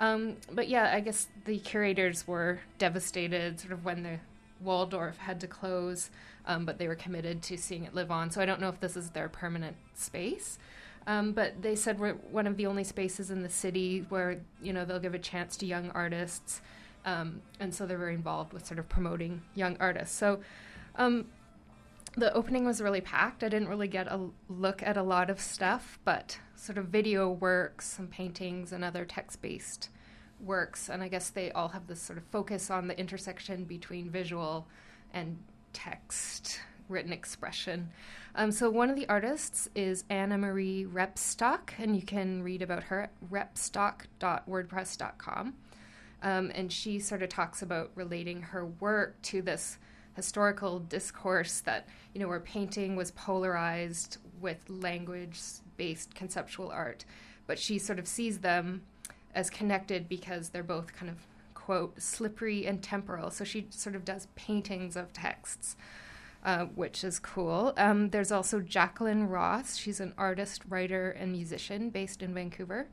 [0.00, 4.18] Um, but yeah, I guess the curators were devastated sort of when the
[4.62, 6.10] Waldorf had to close,
[6.46, 8.30] um, but they were committed to seeing it live on.
[8.30, 10.58] So I don't know if this is their permanent space.
[11.06, 14.72] Um, but they said we're one of the only spaces in the city where you
[14.72, 16.60] know they'll give a chance to young artists,
[17.06, 20.14] um, and so they're very involved with sort of promoting young artists.
[20.16, 20.40] So
[20.96, 21.26] um,
[22.16, 23.44] the opening was really packed.
[23.44, 27.30] I didn't really get a look at a lot of stuff, but sort of video
[27.30, 29.88] works, some paintings, and other text based
[30.40, 30.88] works.
[30.88, 34.66] And I guess they all have this sort of focus on the intersection between visual
[35.12, 35.38] and
[35.72, 37.90] text, written expression.
[38.34, 42.84] Um, so one of the artists is Anna Marie Repstock, and you can read about
[42.84, 45.54] her at repstock.wordpress.com.
[46.22, 49.78] Um, and she sort of talks about relating her work to this
[50.20, 55.40] historical discourse that you know where painting was polarized with language
[55.78, 57.06] based conceptual art
[57.46, 58.82] but she sort of sees them
[59.34, 61.16] as connected because they're both kind of
[61.54, 65.76] quote slippery and temporal so she sort of does paintings of texts
[66.42, 67.74] uh, which is cool.
[67.76, 69.76] Um, there's also Jacqueline Ross.
[69.76, 72.86] She's an artist, writer, and musician based in Vancouver.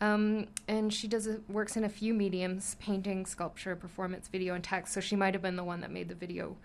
[0.00, 4.62] Um, and she does a, works in a few mediums: painting, sculpture, performance, video, and
[4.62, 4.92] text.
[4.94, 6.56] So she might have been the one that made the video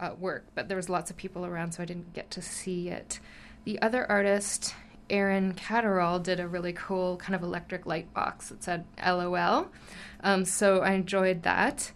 [0.00, 0.46] uh, work.
[0.54, 3.20] But there was lots of people around, so I didn't get to see it.
[3.64, 4.74] The other artist,
[5.08, 9.68] Erin Catterall, did a really cool kind of electric light box that said "LOL."
[10.22, 11.92] Um, so I enjoyed that.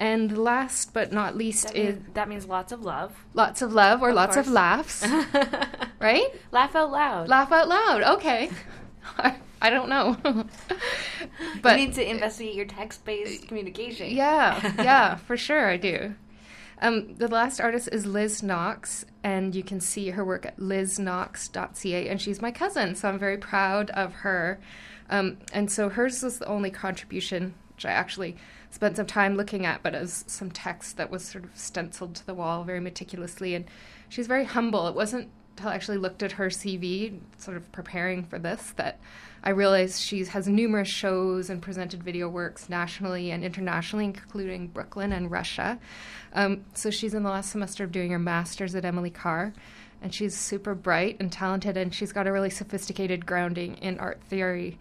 [0.00, 3.24] And last but not least that is means, that means lots of love.
[3.34, 4.46] Lots of love or of lots course.
[4.46, 5.04] of laughs.
[5.98, 6.28] right?
[6.52, 7.28] Laugh out loud.
[7.28, 8.02] Laugh out loud.
[8.16, 8.48] Okay.
[9.60, 10.16] I don't know.
[11.62, 14.10] but you need to investigate your text-based communication.
[14.10, 16.14] Yeah, yeah, for sure I do.
[16.80, 22.08] Um, the last artist is Liz Knox, and you can see her work at lizknox.ca,
[22.08, 24.60] and she's my cousin, so I'm very proud of her.
[25.10, 28.36] Um, and so hers was the only contribution, which I actually
[28.70, 32.26] spent some time looking at, but as some text that was sort of stenciled to
[32.26, 33.54] the wall very meticulously.
[33.54, 33.64] And
[34.08, 34.86] she's very humble.
[34.86, 35.30] It wasn't
[35.66, 39.00] actually looked at her CV, sort of preparing for this, that
[39.42, 45.12] I realized she has numerous shows and presented video works nationally and internationally, including Brooklyn
[45.12, 45.78] and Russia.
[46.32, 49.52] Um, so she's in the last semester of doing her master's at Emily Carr.
[50.00, 54.22] And she's super bright and talented, and she's got a really sophisticated grounding in art
[54.22, 54.78] theory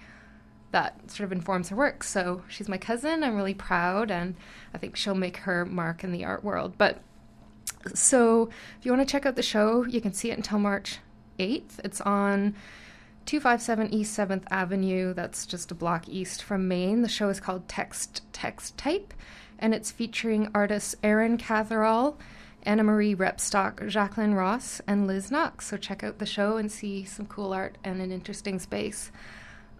[0.71, 2.03] that sort of informs her work.
[2.03, 3.23] So she's my cousin.
[3.23, 4.35] I'm really proud, and
[4.73, 6.73] I think she'll make her mark in the art world.
[6.77, 7.01] But
[7.93, 10.99] so if you want to check out the show, you can see it until March
[11.39, 11.79] 8th.
[11.83, 12.55] It's on
[13.25, 15.13] 257 East 7th Avenue.
[15.13, 17.01] That's just a block east from Main.
[17.01, 19.13] The show is called Text Text Type,
[19.59, 22.17] and it's featuring artists Erin Catherall,
[22.63, 25.67] Anna Marie Repstock, Jacqueline Ross, and Liz Knox.
[25.67, 29.11] So check out the show and see some cool art and an interesting space.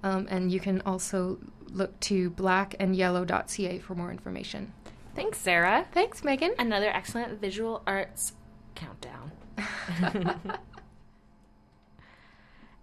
[0.03, 1.39] Um, and you can also
[1.71, 4.73] look to blackandyellow.ca for more information.
[5.17, 5.87] Thanks, Sarah.
[5.93, 6.53] Thanks, Megan.
[6.59, 8.33] Another excellent visual arts
[8.75, 9.31] countdown.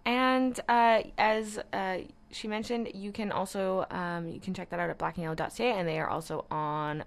[0.05, 1.99] and uh, as uh,
[2.33, 6.01] she mentioned, you can also um, you can check that out at blackandyellow.ca, and they
[6.01, 7.05] are also on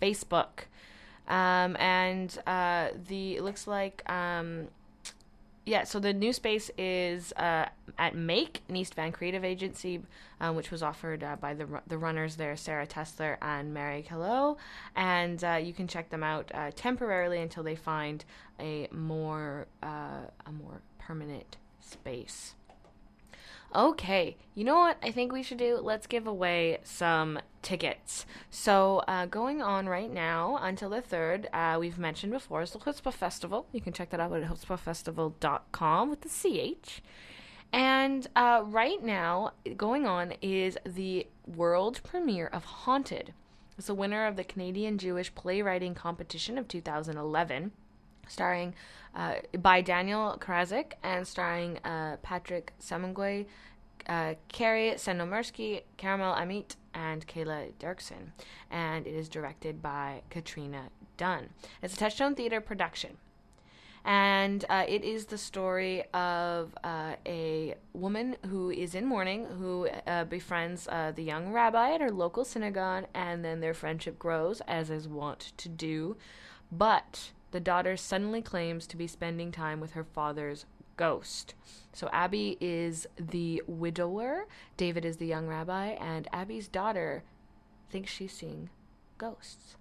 [0.00, 0.64] Facebook.
[1.28, 4.68] Um, and uh, the it looks like um,
[5.70, 7.66] yeah, so the new space is uh,
[7.96, 10.02] at Make, an East Van creative agency,
[10.40, 14.56] um, which was offered uh, by the the runners there, Sarah Tesler and Mary Hello,
[14.96, 18.24] and uh, you can check them out uh, temporarily until they find
[18.58, 22.56] a more uh, a more permanent space.
[23.74, 25.78] Okay, you know what I think we should do?
[25.80, 28.26] Let's give away some tickets.
[28.50, 32.80] So, uh, going on right now until the 3rd, uh, we've mentioned before, is the
[32.80, 33.66] Chutzpah Festival.
[33.70, 37.00] You can check that out at chutzpahfestival.com with the CH.
[37.72, 43.32] And uh, right now, going on is the world premiere of Haunted.
[43.78, 47.70] It's the winner of the Canadian Jewish Playwriting Competition of 2011,
[48.30, 48.74] starring
[49.14, 53.46] uh, by Daniel Karasik and starring uh, Patrick Semengwe,
[54.08, 58.32] uh, Kerry Sandomirsky, Carmel Amit, and Kayla Deorksen.
[58.70, 61.50] And it is directed by Katrina Dunn.
[61.82, 63.18] It's a Touchstone Theater production
[64.04, 69.88] and uh, it is the story of uh, a woman who is in mourning who
[70.06, 74.62] uh, befriends uh, the young rabbi at her local synagogue, and then their friendship grows,
[74.66, 76.16] as is wont to do.
[76.72, 81.54] But the daughter suddenly claims to be spending time with her father's ghost.
[81.92, 84.46] So Abby is the widower,
[84.76, 87.24] David is the young rabbi, and Abby's daughter
[87.90, 88.70] thinks she's seeing
[89.18, 89.76] ghosts.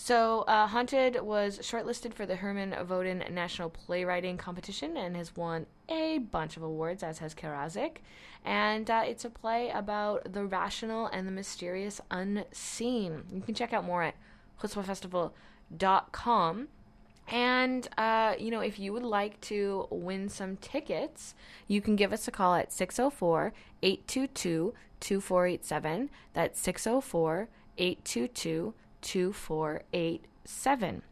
[0.00, 5.66] So, uh, Haunted was shortlisted for the Herman Voaden National Playwriting Competition and has won
[5.88, 7.96] a bunch of awards, as has Karasik.
[8.44, 13.24] And uh, it's a play about the rational and the mysterious unseen.
[13.32, 14.14] You can check out more at
[14.62, 15.32] chutzpahfestival.com.
[17.30, 21.34] And, uh, you know, if you would like to win some tickets,
[21.66, 23.52] you can give us a call at 604
[23.82, 26.10] 822 2487.
[26.32, 31.02] That's 604 822 2487.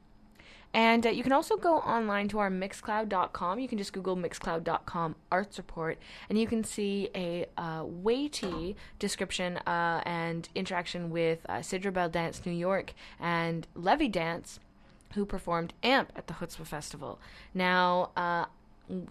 [0.77, 3.59] And uh, you can also go online to our mixcloud.com.
[3.59, 5.99] You can just Google mixcloud.com arts report,
[6.29, 12.11] and you can see a uh, weighty description uh, and interaction with uh, Sidra Bell
[12.11, 14.61] Dance New York and Levy Dance,
[15.15, 17.19] who performed AMP at the Chutzpah Festival.
[17.55, 18.45] Now, uh,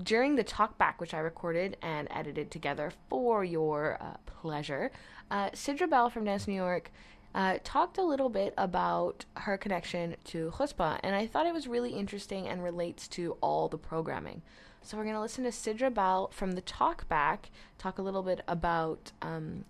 [0.03, 4.91] during the talkback, which I recorded and edited together for your uh, pleasure,
[5.31, 6.91] uh, Sidra Bell from Dance New York
[7.35, 11.67] uh, talked a little bit about her connection to chutzpah, and I thought it was
[11.67, 14.41] really interesting and relates to all the programming.
[14.81, 18.23] So we're going to listen to Sidra Bell from the talk back, talk a little
[18.23, 19.65] bit about um,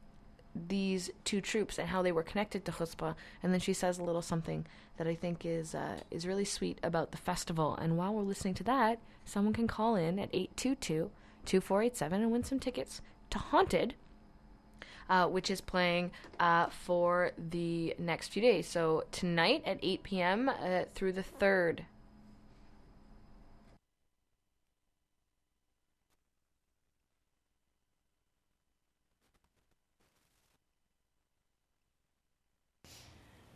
[0.53, 4.03] these two troupes and how they were connected to chutzpah, and then she says a
[4.03, 7.75] little something that I think is uh, is really sweet about the festival.
[7.75, 11.09] And while we're listening to that, someone can call in at 822
[11.45, 13.01] 2487 and win some tickets
[13.31, 13.95] to Haunted
[15.09, 18.67] uh, which is playing uh, for the next few days.
[18.67, 20.49] So tonight at 8 p.m.
[20.49, 21.81] Uh, through the 3rd.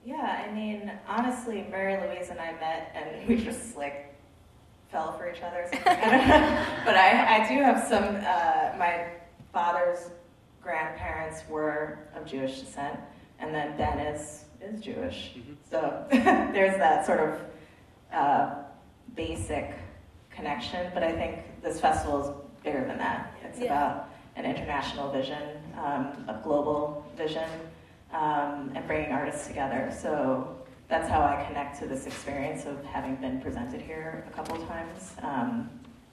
[0.05, 4.15] Yeah, I mean, honestly, Mary Louise and I met and we just like
[4.91, 5.67] fell for each other.
[5.71, 9.05] but I, I do have some, uh, my
[9.53, 10.09] father's
[10.61, 12.99] grandparents were of Jewish descent,
[13.39, 15.33] and then Ben is is Jewish.
[15.37, 15.53] Mm-hmm.
[15.69, 17.41] So there's that sort of
[18.11, 18.55] uh,
[19.15, 19.71] basic
[20.29, 20.91] connection.
[20.93, 23.33] But I think this festival is bigger than that.
[23.43, 23.65] It's yeah.
[23.65, 25.43] about an international vision,
[25.77, 27.49] um, a global vision,
[28.13, 29.93] um, and bringing artists together.
[30.01, 30.55] So
[30.87, 35.13] that's how I connect to this experience of having been presented here a couple times.
[35.21, 35.69] Um,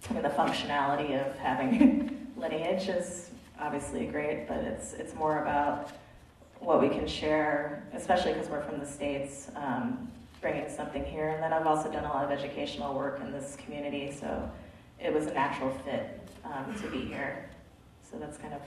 [0.08, 3.30] I mean, the functionality of having lineage is
[3.60, 5.92] obviously great, but it's it's more about
[6.60, 11.28] what we can share, especially because we're from the states, um, bringing something here.
[11.28, 14.50] And then I've also done a lot of educational work in this community, so
[14.98, 17.48] it was a natural fit um, to be here.
[18.10, 18.62] So that's kind of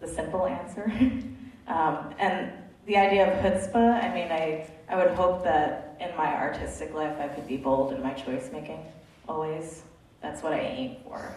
[0.00, 0.84] the simple answer.
[1.66, 2.52] um, and
[2.86, 7.18] the idea of chutzpah, I mean, I, I would hope that in my artistic life
[7.18, 8.84] I could be bold in my choice making,
[9.28, 9.82] always.
[10.20, 11.34] That's what I aim for.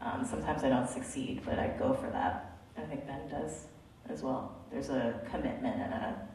[0.00, 2.58] Um, sometimes I don't succeed, but I go for that.
[2.76, 3.66] I think Ben does
[4.08, 4.56] as well.
[4.70, 6.28] There's a commitment and a,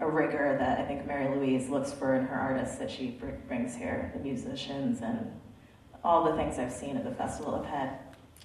[0.00, 3.26] a rigor that I think Mary Louise looks for in her artists that she br-
[3.46, 4.10] brings here.
[4.14, 5.30] The musicians and
[6.02, 7.98] all the things I've seen at the festival have had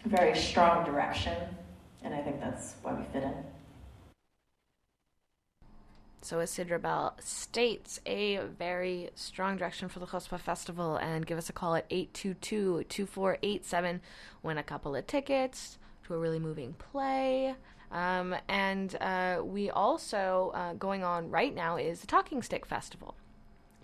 [0.06, 1.36] very strong direction,
[2.04, 3.34] and I think that's why we fit in.
[6.22, 11.38] So, as Sidra Bell states, a very strong direction for the Chutzpah Festival, and give
[11.38, 14.02] us a call at 822 2487.
[14.44, 17.56] Win a couple of tickets to a really moving play.
[17.92, 23.16] Um, and uh, we also, uh, going on right now, is the Talking Stick Festival.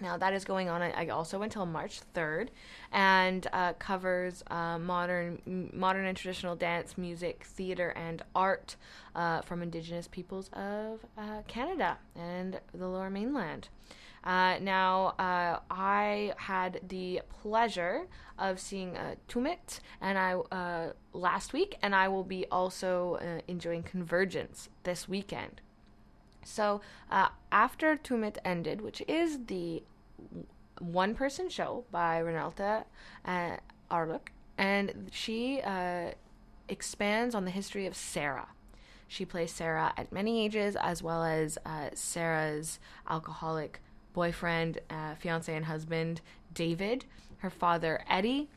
[0.02, 2.50] Now that is going on I also until March 3rd,
[2.92, 8.76] and uh, covers uh, modern, modern and traditional dance, music, theater, and art
[9.16, 13.70] uh, from Indigenous peoples of uh, Canada and the Lower Mainland.
[14.24, 18.08] Uh, now, uh, I had the pleasure
[18.40, 18.98] of seeing
[19.30, 25.62] Tumit and I last week, and I will be also enjoying Convergence this weekend.
[26.46, 26.80] So
[27.12, 29.84] uh, after Tumit ended, which is the
[30.80, 32.86] one person show by Reneltta
[33.26, 33.58] uh,
[33.92, 34.28] Arluk,
[34.58, 36.12] and she uh,
[36.70, 38.48] expands on the history of Sarah.
[39.08, 42.80] She plays Sarah at many ages, as well as uh, Sarah's
[43.10, 43.82] alcoholic
[44.14, 46.22] boyfriend, uh, fiance, and husband,
[46.54, 47.06] David,
[47.40, 48.50] her father, Eddie,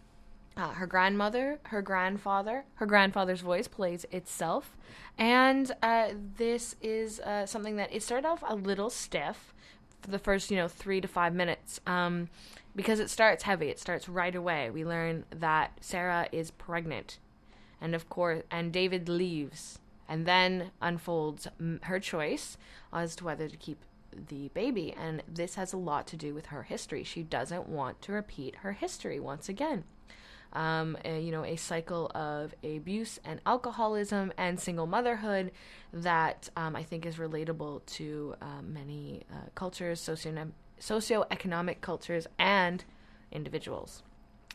[0.58, 2.64] uh, her grandmother, her grandfather.
[2.74, 4.76] Her grandfather's voice plays itself.
[5.16, 9.54] And uh, this is uh, something that it started off a little stiff
[10.00, 12.28] for the first, you know, three to five minutes um,
[12.74, 13.68] because it starts heavy.
[13.68, 14.68] It starts right away.
[14.70, 17.18] We learn that Sarah is pregnant.
[17.80, 19.78] And of course, and David leaves
[20.08, 21.46] and then unfolds
[21.82, 22.56] her choice
[22.92, 23.78] as to whether to keep
[24.28, 24.92] the baby.
[24.98, 27.04] And this has a lot to do with her history.
[27.04, 29.84] She doesn't want to repeat her history once again.
[30.52, 35.52] Um, a, you know, a cycle of abuse and alcoholism and single motherhood
[35.92, 42.82] that um, I think is relatable to uh, many uh, cultures, socio socioeconomic cultures, and
[43.30, 44.02] individuals.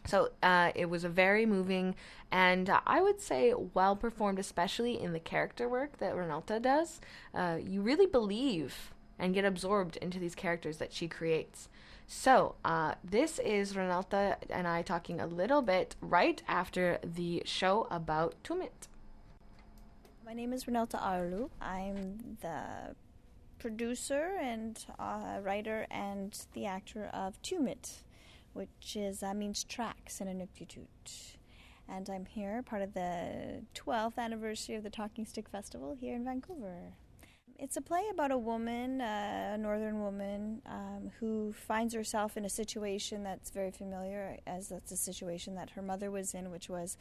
[0.06, 1.96] So uh, it was a very moving
[2.32, 7.00] and uh, I would say well performed, especially in the character work that Reneltta does.
[7.34, 11.70] Uh, you really believe and get absorbed into these characters that she creates.
[12.08, 17.88] So, uh, this is Reneltta and I talking a little bit right after the show
[17.90, 18.88] about Tumit.
[20.26, 21.50] My name is Reneltta Arlu.
[21.62, 22.96] I'm the
[23.60, 28.04] producer and uh, writer and the actor of Tumit,
[28.54, 31.36] which is uh, means tracks in Inuktitut.
[31.88, 36.24] And I'm here, part of the 12th anniversary of the Talking Stick Festival here in
[36.24, 36.94] Vancouver.
[37.60, 42.46] It's a play about a woman, uh, a northern woman, um, who finds herself in
[42.46, 46.68] a situation that's very familiar, as that's a situation that her mother was in, which
[46.68, 46.98] was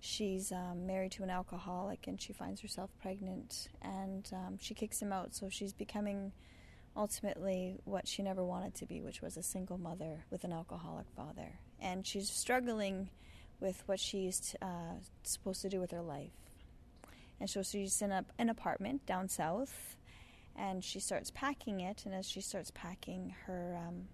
[0.00, 5.00] she's um, married to an alcoholic and she finds herself pregnant and um, she kicks
[5.00, 5.34] him out.
[5.34, 6.32] So she's becoming
[6.96, 11.06] ultimately what she never wanted to be, which was a single mother with an alcoholic
[11.16, 11.58] father.
[11.80, 13.08] And she's struggling
[13.60, 16.43] with what she's uh, supposed to do with her life.
[17.40, 19.96] And so she's in a, an apartment down south,
[20.56, 22.04] and she starts packing it.
[22.06, 24.08] And as she starts packing, her um,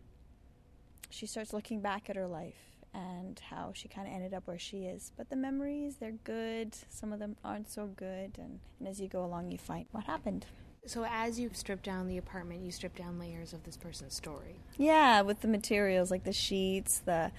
[1.10, 2.54] she starts looking back at her life
[2.94, 5.12] and how she kind of ended up where she is.
[5.16, 6.74] But the memories, they're good.
[6.88, 8.38] Some of them aren't so good.
[8.38, 10.46] And, and as you go along, you find what happened.
[10.86, 14.56] So as you strip down the apartment, you strip down layers of this person's story.
[14.78, 17.32] Yeah, with the materials like the sheets, the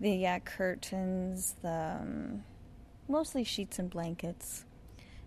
[0.00, 2.44] the curtains, the um,
[3.08, 4.64] mostly sheets and blankets.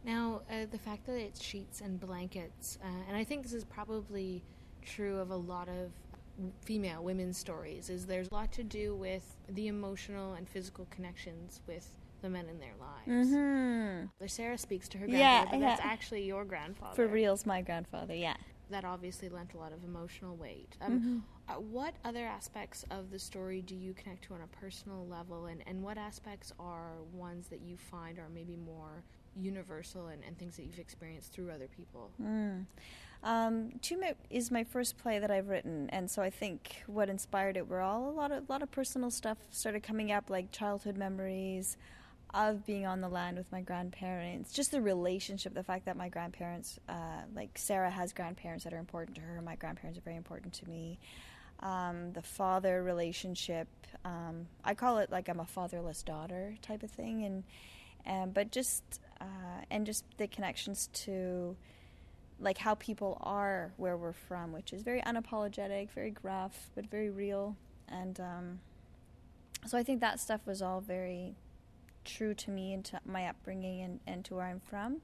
[0.07, 3.65] Now, uh, the fact that it's sheets and blankets, uh, and I think this is
[3.65, 4.41] probably
[4.81, 5.91] true of a lot of
[6.63, 11.61] female women's stories, is there's a lot to do with the emotional and physical connections
[11.67, 11.89] with
[12.21, 13.29] the men in their lives.
[13.29, 14.25] Mm-hmm.
[14.27, 15.75] Sarah speaks to her grandfather, Yeah, but yeah.
[15.75, 16.95] that's actually your grandfather.
[16.95, 18.37] For real's my grandfather, yeah.
[18.69, 20.77] That obviously lent a lot of emotional weight.
[20.81, 21.53] Um, Mhm.
[21.53, 25.47] uh, what other aspects of the story do you connect to on a personal level,
[25.47, 29.03] and, and what aspects are ones that you find are maybe more
[29.39, 32.11] universal and, and things that you've experienced through other people?
[32.21, 32.65] Mm.
[33.23, 37.57] Um, Tumit is my first play that I've written, and so I think what inspired
[37.57, 40.51] it were all a lot of a lot of personal stuff started coming up, like
[40.51, 41.77] childhood memories
[42.33, 46.09] of being on the land with my grandparents, just the relationship, the fact that my
[46.09, 49.41] grandparents, uh, like Sarah, has grandparents that are important to her.
[49.41, 50.99] My grandparents are very important to me.
[51.61, 53.67] Um, the father relationship,
[54.05, 57.43] um, I call it like I'm a fatherless daughter type of thing, and
[58.05, 61.55] and but just uh, and just the connections to
[62.39, 67.09] like how people are where we're from, which is very unapologetic, very gruff, but very
[67.09, 67.55] real.
[67.87, 68.59] And um,
[69.65, 71.35] so I think that stuff was all very
[72.05, 75.01] true to me and to my upbringing and, and to where I'm from.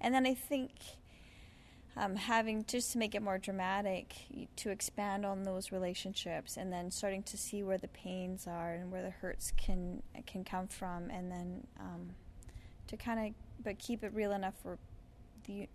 [0.00, 0.70] And then I think
[1.96, 4.14] um, having just to make it more dramatic,
[4.56, 8.90] to expand on those relationships, and then starting to see where the pains are and
[8.90, 12.10] where the hurts can can come from, and then um,
[12.88, 14.78] to kind of but keep it real enough for
[15.46, 15.68] the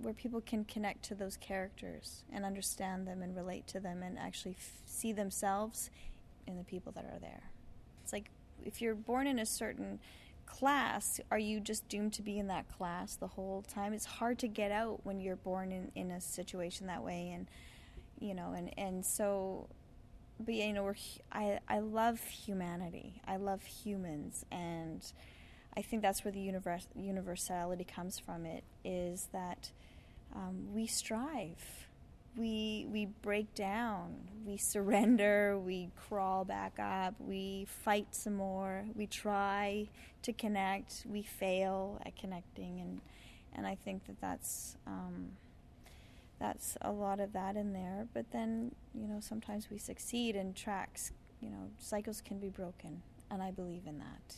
[0.00, 4.16] where people can connect to those characters and understand them and relate to them and
[4.16, 5.90] actually f- see themselves
[6.46, 7.50] in the people that are there.
[8.04, 8.30] It's like
[8.64, 9.98] if you're born in a certain
[10.46, 13.92] class, are you just doomed to be in that class the whole time?
[13.92, 17.48] It's hard to get out when you're born in, in a situation that way and
[18.20, 19.68] you know, and and so,
[20.40, 20.94] but you know, we're
[21.32, 23.20] I I love humanity.
[23.26, 25.00] I love humans, and
[25.78, 28.44] I think that's where the univers- universality comes from.
[28.44, 29.70] It is that
[30.34, 31.86] um, we strive.
[32.36, 39.06] We we break down, we surrender, we crawl back up, we fight some more, we
[39.06, 39.88] try
[40.22, 43.00] to connect, we fail at connecting, and
[43.54, 45.30] and I think that that's um,
[46.40, 48.06] that's a lot of that in there.
[48.14, 53.02] But then you know sometimes we succeed, and tracks, you know, cycles can be broken,
[53.30, 54.36] and I believe in that.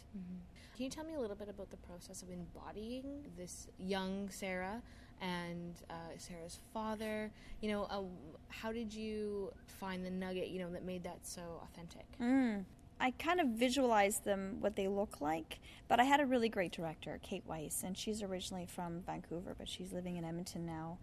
[0.81, 3.05] Can you tell me a little bit about the process of embodying
[3.37, 4.81] this young Sarah
[5.21, 7.31] and uh, Sarah's father?
[7.61, 8.01] You know, uh,
[8.49, 12.07] how did you find the nugget, you know, that made that so authentic?
[12.19, 12.65] Mm.
[12.99, 16.73] I kind of visualized them what they look like, but I had a really great
[16.73, 20.97] director, Kate Weiss, and she's originally from Vancouver, but she's living in Edmonton now.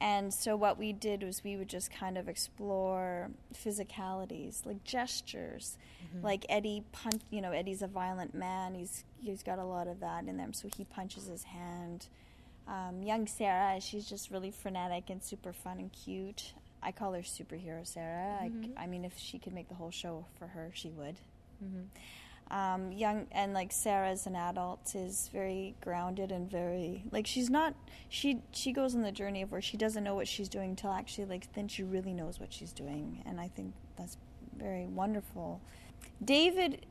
[0.00, 5.78] And so what we did was we would just kind of explore physicalities, like gestures,
[6.22, 7.22] like Eddie punch.
[7.30, 8.74] You know, Eddie's a violent man.
[8.74, 12.06] He's he's got a lot of that in them, so he punches his hand.
[12.66, 16.54] Um, young Sarah, she's just really frenetic and super fun and cute.
[16.82, 18.38] I call her superhero Sarah.
[18.42, 18.72] Mhm.
[18.76, 21.16] I, I mean, if she could make the whole show for her, she would.
[21.62, 21.82] Mm-hmm.
[22.50, 27.48] Um, young and like Sarah as an adult is very grounded and very like she's
[27.48, 27.74] not
[28.08, 30.92] she she goes on the journey of where she doesn't know what she's doing until
[30.92, 34.18] actually like then she really knows what she's doing and I think that's
[34.56, 35.62] very wonderful.
[36.22, 36.84] David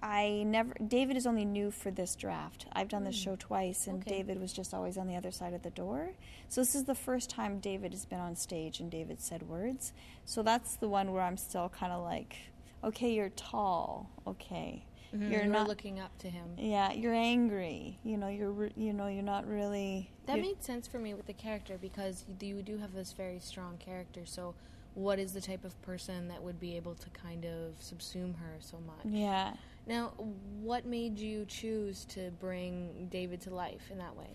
[0.00, 2.66] I never David is only new for this draft.
[2.72, 3.24] I've done this Mm.
[3.24, 4.18] show twice and Okay.
[4.18, 6.12] David was just always on the other side of the door.
[6.48, 9.92] So this is the first time David has been on stage and David said words.
[10.24, 12.36] So that's the one where I'm still kind of like
[12.84, 14.10] okay, you're tall.
[14.26, 14.84] Okay.
[15.14, 16.56] Mhm, You're you were not looking up to him.
[16.58, 17.98] Yeah, you're angry.
[18.02, 21.32] You know, you're you know, you're not really That made sense for me with the
[21.32, 24.22] character because you do have this very strong character.
[24.24, 24.54] So,
[24.94, 28.56] what is the type of person that would be able to kind of subsume her
[28.60, 29.04] so much?
[29.04, 29.54] Yeah.
[29.86, 30.12] Now,
[30.62, 34.30] what made you choose to bring David to life in that way?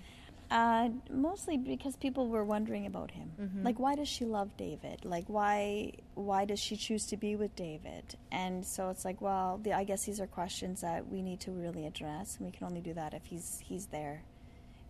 [0.52, 3.32] Uh, mostly because people were wondering about him.
[3.40, 3.64] Mhm.
[3.64, 5.06] Like, why does she love David?
[5.06, 8.16] Like, why why does she choose to be with David?
[8.32, 11.52] And so it's like, well, the, I guess these are questions that we need to
[11.52, 14.24] really address, and we can only do that if he's he's there,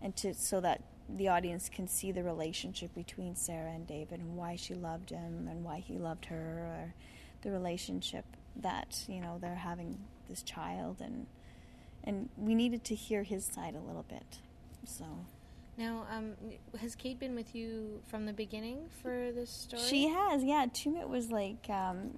[0.02, 4.38] and to so that the audience can see the relationship between Sarah and David and
[4.38, 6.94] why she loved him and why he loved her, or
[7.42, 8.24] the relationship
[8.56, 9.98] that you know they're having
[10.30, 11.28] this child and
[12.06, 14.40] and we needed to hear his side a little bit.
[14.86, 15.06] So.
[15.80, 16.34] Now, um,
[16.82, 19.82] has Kate been with you from the beginning for this story?
[19.82, 20.66] She has, yeah.
[20.66, 22.12] Tumit was like, um,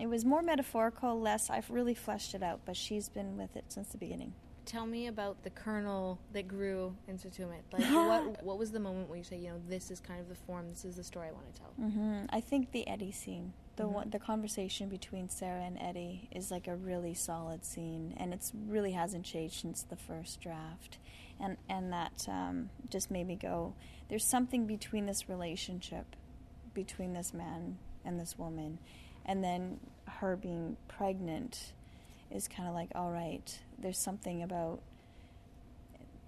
[0.00, 1.50] it was more metaphorical, less.
[1.50, 4.32] I've really fleshed it out, but she's been with it since the beginning.
[4.64, 7.60] Tell me about the kernel that grew into Tumit.
[7.70, 10.30] Like, what what was the moment where you say, you know, this is kind of
[10.30, 11.70] the form, this is the story I want to tell?
[11.76, 13.92] hmm I think the Eddie scene, the Mhm.
[13.92, 18.52] one, the conversation between Sarah and Eddie, is like a really solid scene, and it's
[18.54, 20.96] really hasn't changed since the first draft,
[21.40, 23.74] and and that um, just made me go.
[24.08, 26.16] There's something between this relationship,
[26.74, 28.78] between this man and this woman,
[29.24, 31.72] and then her being pregnant,
[32.30, 33.58] is kind of like all right.
[33.78, 34.80] There's something about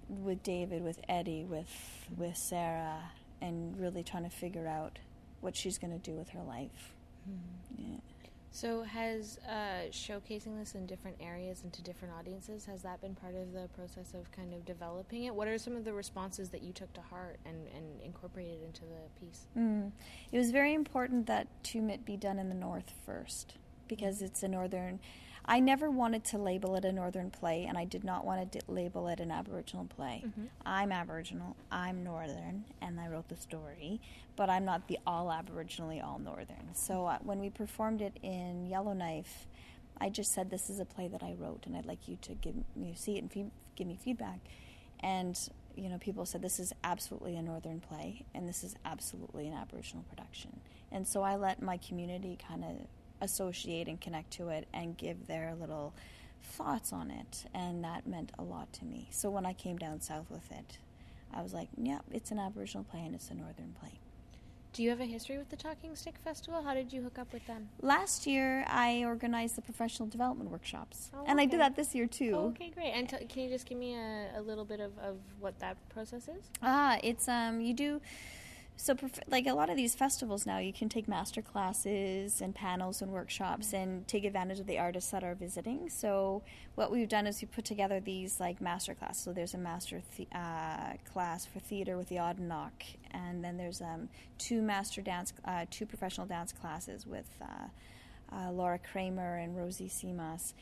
[0.09, 4.99] with David, with Eddie, with with Sarah, and really trying to figure out
[5.41, 6.95] what she's going to do with her life.
[7.77, 7.97] Yeah.
[8.55, 13.17] So, has uh, showcasing this in different areas and to different audiences has that been
[13.17, 15.35] part of the process of kind of developing it?
[15.35, 18.83] What are some of the responses that you took to heart and, and incorporated into
[18.83, 19.49] the piece?
[19.59, 19.91] Mm.
[20.31, 23.55] It was very important that Tumit be done in the north first
[23.89, 25.01] because it's a northern.
[25.47, 28.59] I never wanted to label it a northern play, and I did not want to
[28.59, 30.23] di- label it an Aboriginal play.
[30.25, 30.49] Mhm.
[30.65, 34.01] I'm Aboriginal, I'm Northern, and I wrote the story,
[34.37, 36.75] but I'm not the all Aboriginally, all Northern.
[36.75, 39.47] So uh, when we performed it in Yellowknife,
[40.01, 42.35] I just said this is a play that I wrote, and I'd like you to
[42.35, 44.41] give me see it and fe- give me feedback.
[45.01, 45.39] And
[45.77, 49.55] you know, people said this is absolutely a northern play, and this is absolutely an
[49.55, 50.61] Aboriginal production.
[50.93, 52.87] And so I let my community kind of
[53.21, 55.95] associate and connect to it and give their little
[56.43, 59.09] thoughts on it, and that meant a lot to me.
[59.11, 60.79] So when I came down south with it,
[61.33, 63.99] I was like, yeah, it's an Aboriginal play and it's a northern play.
[64.73, 66.63] Do you have a history with the Talking Stick Festival?
[66.63, 67.69] How did you hook up with them?
[67.81, 72.07] Last year, I organized the professional development workshops, Oh, and I did that this year
[72.09, 72.33] too.
[72.35, 72.91] Oh, okay, great.
[72.91, 75.77] And t- can you just give me a, a little bit of, of what that
[75.91, 76.51] process is?
[76.61, 78.01] Ah, it's um you do
[78.77, 82.55] so prof- like a lot of these festivals now you can take master classes and
[82.55, 85.89] panels and workshops and take advantage of the artists that are visiting.
[85.89, 86.43] So
[86.75, 89.23] what we've done is we put together these like master classes.
[89.23, 93.57] So there's a master the- uh, class for theater with the Odd Knock and then
[93.57, 94.09] there's um,
[94.39, 97.69] two master dance, uh, two professional dance classes with uh,
[98.35, 100.55] uh, Lara Kramer and Rosy Simas,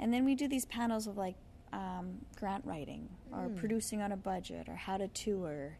[0.00, 1.36] and then we do these panels of like
[1.72, 3.56] um, grant writing or Mm.
[3.56, 5.76] producing on a budget or how to tour.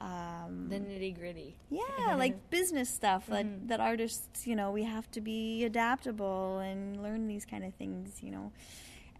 [0.00, 1.56] Um, The nitty gritty.
[1.70, 7.02] yeah, like business stuff that, that artists, you know, we have to be adaptable and
[7.02, 8.52] learn these kind of things, you know.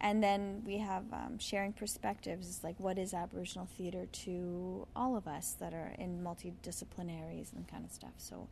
[0.01, 2.47] And then we have um, sharing perspectives.
[2.49, 7.66] It's like, what is Aboriginal theater to all of us that are in multidisciplinaries and
[7.66, 8.12] kind of stuff.
[8.18, 8.49] So,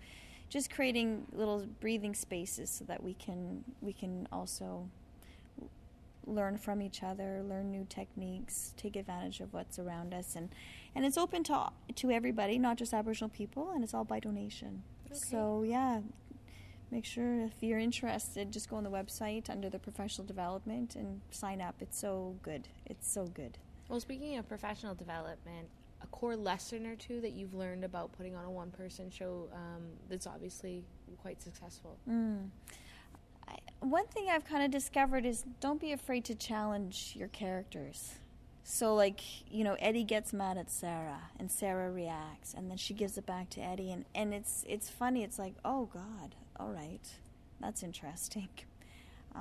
[0.49, 4.89] just creating little breathing spaces so that we can we can also
[6.27, 10.49] learn from each other, learn new techniques, take advantage of what's around us, and
[10.95, 14.83] and it's open to to everybody, not just Aboriginal people, and it's all by donation.
[15.13, 16.01] So yeah,
[16.91, 21.21] make sure if you're interested, just go on the website under the professional development and
[21.31, 21.77] sign up.
[21.81, 22.69] It's so good.
[22.87, 23.59] It's so good.
[23.89, 25.69] Well, speaking of professional development,
[26.03, 29.49] a core lesson or two that you've learned about putting on a one person show
[29.53, 30.85] um, that's obviously
[31.21, 31.99] quite successful.
[32.09, 32.49] Mm.
[33.49, 38.15] I, one thing I've kind of discovered is don't be afraid to challenge your characters.
[38.67, 39.21] So, like,
[39.53, 43.27] you know, Eddie gets mad at Sarah, and Sarah reacts, and then she gives it
[43.27, 45.23] back to Eddie, and, and it's it's funny.
[45.23, 47.07] It's like, oh God, all right,
[47.61, 48.49] that's interesting.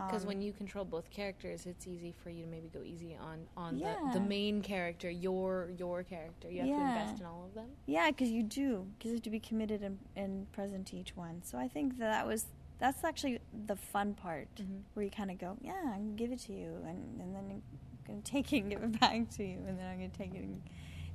[0.07, 3.15] Because Um, when you control both characters, it's easy for you to maybe go easy
[3.15, 3.95] on on Yeah.
[4.07, 6.49] the, the main character, your your character.
[6.49, 7.69] You have to invest in all of them.
[7.85, 11.15] Yeah, because you do, because you have to be committed and, and present to each
[11.15, 11.43] one.
[11.43, 12.47] So I think that, that was
[12.79, 14.47] that's actually the fun part,
[14.95, 17.61] where you kind of go, yeah, I'm give it to you, and, and then
[18.09, 20.43] I'm take it and give it back to you, and then I'm gonna take it,
[20.43, 20.61] and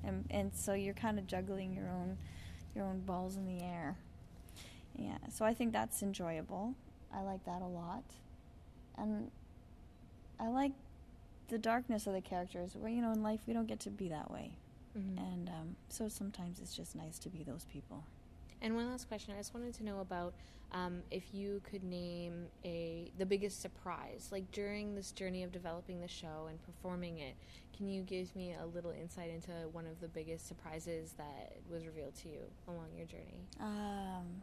[0.05, 2.17] and, and so you're kind of juggling your own
[2.75, 3.97] your own balls in the air.
[4.97, 6.75] Yeah, so I think that's enjoyable.
[7.15, 8.05] I like that a lot,
[8.97, 9.31] and
[10.39, 10.73] I like
[11.49, 12.77] the darkness of the characters.
[12.77, 14.53] Where you know in life we don't get to be that way.
[14.95, 18.03] And um, so sometimes it's just nice to be those people.
[18.61, 20.35] And one last question, I just wanted to know about
[20.73, 26.01] um, if you could name a the biggest surprise, like during this journey of developing
[26.01, 27.35] the show and performing it.
[27.77, 31.87] Can you give me a little insight into one of the biggest surprises that was
[31.87, 33.47] revealed to you along your journey?
[33.61, 34.43] Um,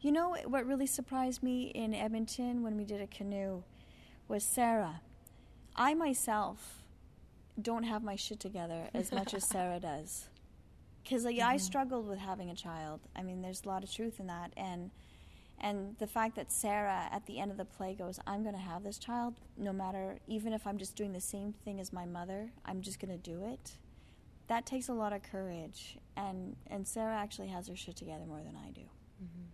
[0.00, 3.62] you know what really surprised me in Edmonton when we did a canoe
[4.28, 5.02] was Sarah.
[5.76, 6.82] I myself
[7.60, 10.28] don't have my shit together as much as Sarah does.
[11.06, 11.60] Because like, I Mhm.
[11.60, 13.00] struggled with having a child.
[13.14, 14.90] I mean, there's a lot of truth in that, and
[15.58, 18.60] and the fact that Sarah at the end of the play goes, "I'm going to
[18.60, 22.04] have this child, no matter even if I'm just doing the same thing as my
[22.04, 22.52] mother.
[22.64, 23.78] I'm just going to do it."
[24.48, 28.42] That takes a lot of courage, and and Sarah actually has her shit together more
[28.42, 28.82] than I do.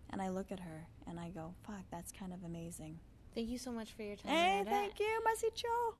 [0.09, 2.99] And I look at her and I go, "Fuck, that's kind of amazing."
[3.33, 4.31] Thank you so much for your time.
[4.31, 4.69] Hey, Reneltta.
[4.69, 5.95] thank you, Masicho.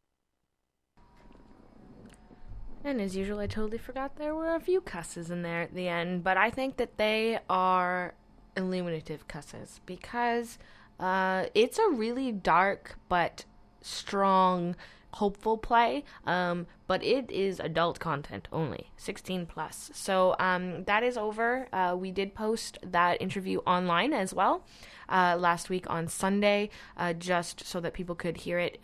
[2.86, 5.88] And as usual, I totally forgot there were a few cusses in there at the
[5.88, 8.14] end, but I think that they are
[8.58, 10.58] illuminative cusses because
[11.00, 13.46] uh, it's a really dark but
[13.82, 14.76] strong,
[15.14, 16.04] hopeful play.
[16.26, 19.90] Um, but it is adult content only, 16 plus.
[19.94, 21.68] So um, that is over.
[21.72, 24.66] Uh, we did post that interview online as well
[25.08, 28.78] uh, last week on Sunday, uh, just so that people could hear it.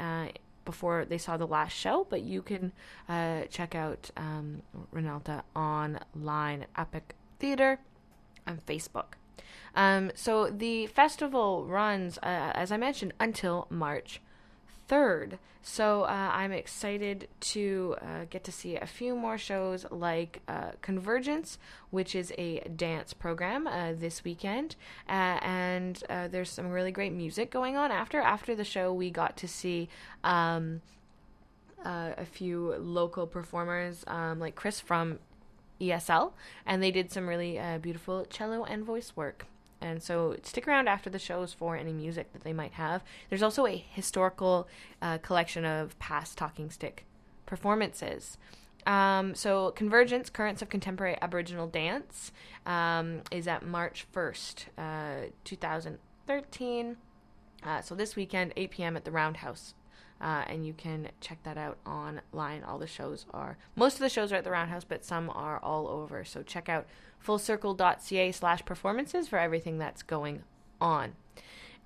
[0.69, 2.73] Before they saw the last show, but you can
[3.15, 4.61] uh, check out um,
[4.93, 7.07] Reneltta online at Akpik
[7.39, 7.79] Theater
[8.45, 9.09] on Facebook.
[9.73, 10.31] Um, so
[10.65, 14.21] the festival runs, uh, as I mentioned, until March
[14.89, 15.37] 3rd.
[15.61, 20.71] So uh, I'm excited to uh, get to see a few more shows like uh,
[20.81, 21.57] Convergence,
[21.91, 24.75] which is a dance program uh, this weekend.
[25.07, 28.19] Uh, and uh, there's some really great music going on after.
[28.19, 29.89] After the show, we got to see.
[30.23, 30.81] Um,
[31.85, 35.17] a few local performers, um, like Chris from
[35.79, 36.33] ESL,
[36.65, 39.45] and they did some really beautiful cello and voice work.
[39.81, 43.03] And so stick around after the shows for any music that they might have.
[43.29, 44.67] There's also a historical
[45.01, 47.05] uh, collection of past talking stick
[47.45, 48.37] performances.
[48.85, 52.31] Um, so Convergence, Currents of Contemporary Aboriginal Dance,
[52.65, 56.97] um, is at March 1st, uh, 2013.
[57.63, 58.97] Uh, so this weekend, 8 p.m.
[58.97, 59.73] at the Roundhouse.
[60.21, 62.63] Uh, and you can check that out online.
[62.63, 65.59] All the shows are, most of the shows are at the Roundhouse, but some are
[65.59, 66.25] all over.
[66.25, 66.87] So check out
[67.25, 70.43] fullcircle.ca slash performances for everything that's going
[70.81, 71.13] on.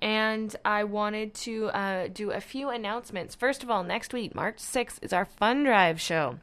[0.00, 3.34] And I wanted to uh, do a few announcements.
[3.34, 6.38] First of all, next week, March 6th, is our Fund Drive show.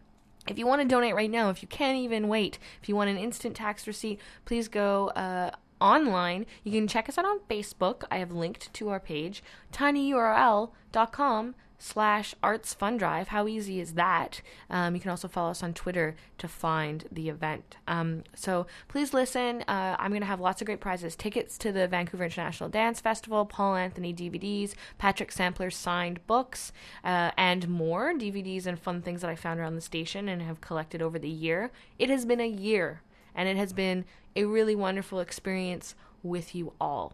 [0.47, 3.11] If you want to donate right now, if you can't even wait, if you want
[3.11, 6.47] an instant tax receipt, please go uh, online.
[6.63, 8.03] You can check us out on Facebook.
[8.09, 13.29] I have linked to our page, tinyurl.com slash arts fun drive.
[13.29, 14.41] How easy is that?
[14.69, 17.77] Um, you can also follow us on Twitter to find the event.
[17.87, 19.63] Um, so please listen.
[19.63, 23.01] Uh, I'm going to have lots of great prizes tickets to the Vancouver International Dance
[23.01, 26.71] Festival, Paul Anthony DVDs, Patrick Sampler's signed books,
[27.03, 30.61] uh, and more DVDs and fun things that I found around the station and have
[30.61, 31.71] collected over the year.
[31.97, 33.01] It has been a year,
[33.33, 34.05] and it has been
[34.35, 37.13] a really wonderful experience with you all.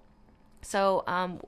[0.61, 1.39] So, um,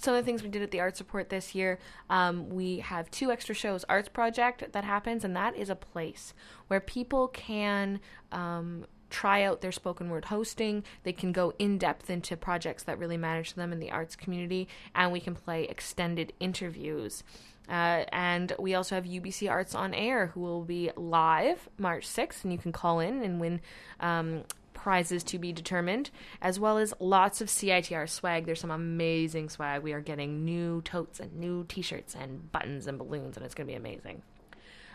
[0.00, 1.78] some of the things we did at the Arts Report this year,
[2.10, 3.84] um, we have two extra shows.
[3.88, 6.34] Arts Project that happens, and that is a place
[6.68, 8.00] where people can
[8.32, 10.84] um, try out their spoken word hosting.
[11.04, 14.16] They can go in depth into projects that really matter to them in the arts
[14.16, 17.22] community, and we can play extended interviews.
[17.68, 22.44] Uh, and we also have UBC Arts on Air, who will be live March 6th,
[22.44, 23.60] and you can call in and win
[24.00, 24.44] um,
[24.86, 28.46] prizes to be determined, as well as lots of CITR swag.
[28.46, 29.82] There's some amazing swag.
[29.82, 33.52] We are getting new totes and new t shirts and buttons and balloons, and it's
[33.52, 34.22] going to be amazing.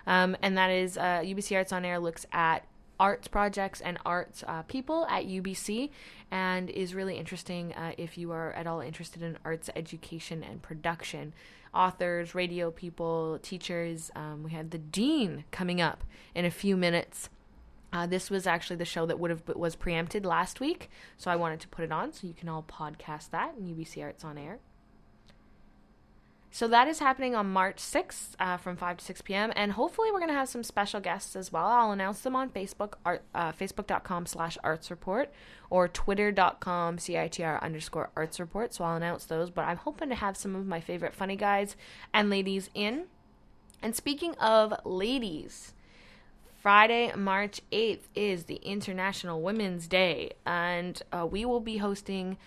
[0.07, 2.65] Um, and that is uh, UBC Arts on Air looks at
[3.01, 5.89] arts projects and arts uh, people at UBC
[6.31, 10.61] and is really interesting uh, if you are at all interested in arts education and
[10.61, 11.33] production.
[11.73, 14.09] Authors, radio people, teachers.
[14.15, 17.29] Um, we had the dean coming up in a few minutes.
[17.93, 21.35] Uh, this was actually the show that would have was preempted last week, so I
[21.35, 24.37] wanted to put it on so you can all podcast that and UBC Arts on
[24.37, 24.59] Air.
[26.53, 29.53] So that is happening on March 6th uh, from 5 to 6 p.m.
[29.55, 31.65] And hopefully we're going to have some special guests as well.
[31.65, 35.31] I'll announce them on Facebook, art, uh, facebook.com slash arts report
[35.69, 38.73] or twitter.com CITR underscore arts report.
[38.73, 39.49] So I'll announce those.
[39.49, 41.77] But I'm hoping to have some of my favorite funny guys
[42.13, 43.05] and ladies in.
[43.81, 45.73] And speaking of ladies,
[46.61, 52.37] Friday, March 8th is the International Women's Day, and uh, we will be hosting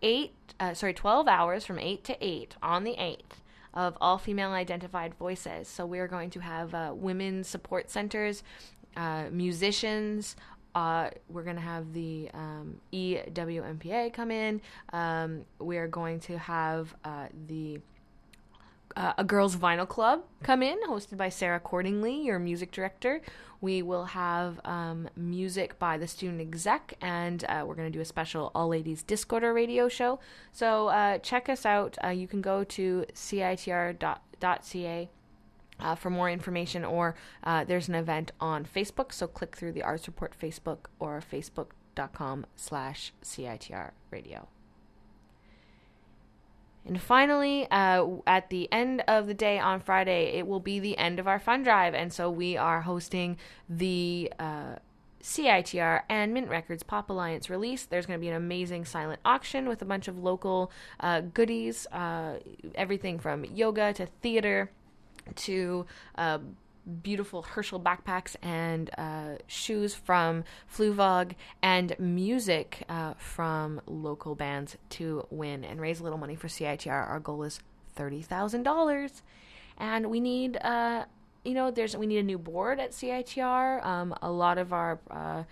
[0.00, 3.42] eight, uh, sorry, 12 hours from 8 to 8 on the 8th
[3.74, 5.68] of all female identified voices.
[5.68, 8.42] So we're going to have uh, women's support centers,
[8.96, 10.34] uh, musicians.
[10.74, 14.62] Uh, we're going to have the um, EWMPA come in.
[14.94, 17.80] Um, we're going to have uh, the
[18.98, 23.22] uh, a girls vinyl club come in hosted by sarah cordingley your music director.
[23.60, 28.00] We will have um, music by the student exec and uh, we're going to do
[28.00, 30.20] a special all ladies discorder radio show.
[30.52, 31.98] So uh, check us out.
[32.04, 35.08] Uh, you can go to citr.ca
[35.80, 39.82] uh, for more information or uh, there's an event on facebook so click through the
[39.82, 44.48] arts report facebook or facebook.com slash citr radio
[46.86, 50.96] and finally, uh, at the end of the day on Friday, it will be the
[50.96, 51.94] end of our fund drive.
[51.94, 53.36] And so we are hosting
[53.68, 54.76] the uh,
[55.22, 57.84] CITR and Mint Records Pop Alliance release.
[57.84, 61.86] There's going to be an amazing silent auction with a bunch of local uh, goodies,
[61.92, 62.38] uh,
[62.74, 64.70] everything from yoga to theater
[65.36, 65.84] to
[66.16, 66.38] uh,
[66.88, 71.32] beautiful Herschel backpacks and uh, shoes from Fluvog
[71.62, 77.08] and music uh, from local bands to win and raise a little money for CITR.
[77.08, 77.60] Our goal is
[77.94, 79.22] thirty thousand dollars,
[79.76, 81.04] and we need uh,
[81.44, 83.84] you know there's we need a new board at CITR.
[83.84, 85.44] Um, a lot of our uh,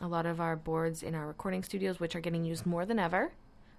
[0.00, 2.98] a lot of our boards in our recording studios, which are getting used more than
[2.98, 3.32] ever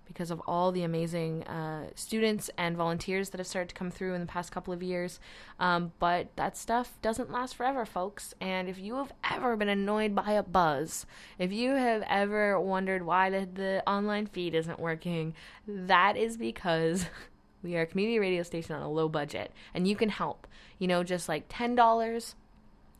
[0.07, 4.13] because of all the amazing uh, students and volunteers that have started to come through
[4.13, 5.19] in the past couple of years.
[5.59, 8.33] Um, but that stuff doesn't last forever, folks.
[8.41, 11.05] And if you have ever been annoyed by a buzz,
[11.37, 15.33] if you have ever wondered why the, the online feed isn't working,
[15.67, 17.05] that is because.
[17.63, 20.47] We are a community radio station on a low budget, and you can help.
[20.77, 22.35] You know, just like $10,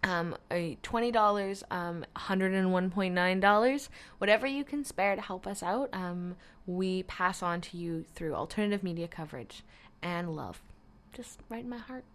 [0.07, 3.89] um, $20, um, $101.9,
[4.19, 5.89] whatever you can spare to help us out.
[5.91, 9.63] Um, we pass on to you through alternative media coverage
[10.01, 10.61] and love.
[11.13, 12.05] Just right in my heart.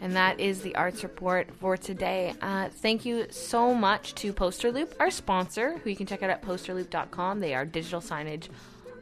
[0.00, 2.34] And that is the arts report for today.
[2.42, 6.42] Uh, thank you so much to Posterloop, our sponsor, who you can check out at
[6.42, 7.40] posterloop.com.
[7.40, 8.48] They are digital signage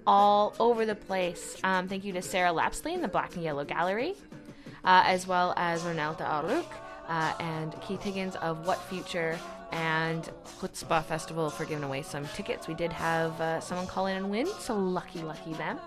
[0.07, 1.57] all over the place.
[1.65, 4.15] Um, thank you to Sarah Lapsley in the Black and Yellow Gallery
[4.85, 6.67] uh, as well as Reneltta Arluk
[7.09, 9.39] uh, and Keith Higgins of What Future
[9.73, 10.29] and
[10.61, 12.69] Chutzpah Festival for giving away some tickets.
[12.69, 15.79] We did have uh, someone call in and win, so lucky, lucky them.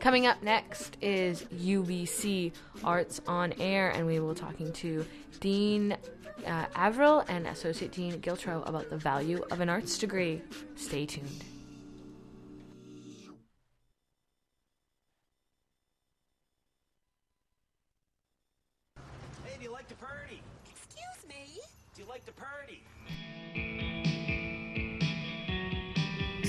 [0.00, 5.06] Coming up next is UBC Arts on Air, and we will be talking to
[5.38, 5.96] Dean
[6.44, 10.42] uh, Averill and Associate Dean Giltro about the value of an arts degree.
[10.74, 11.51] Stay tuned.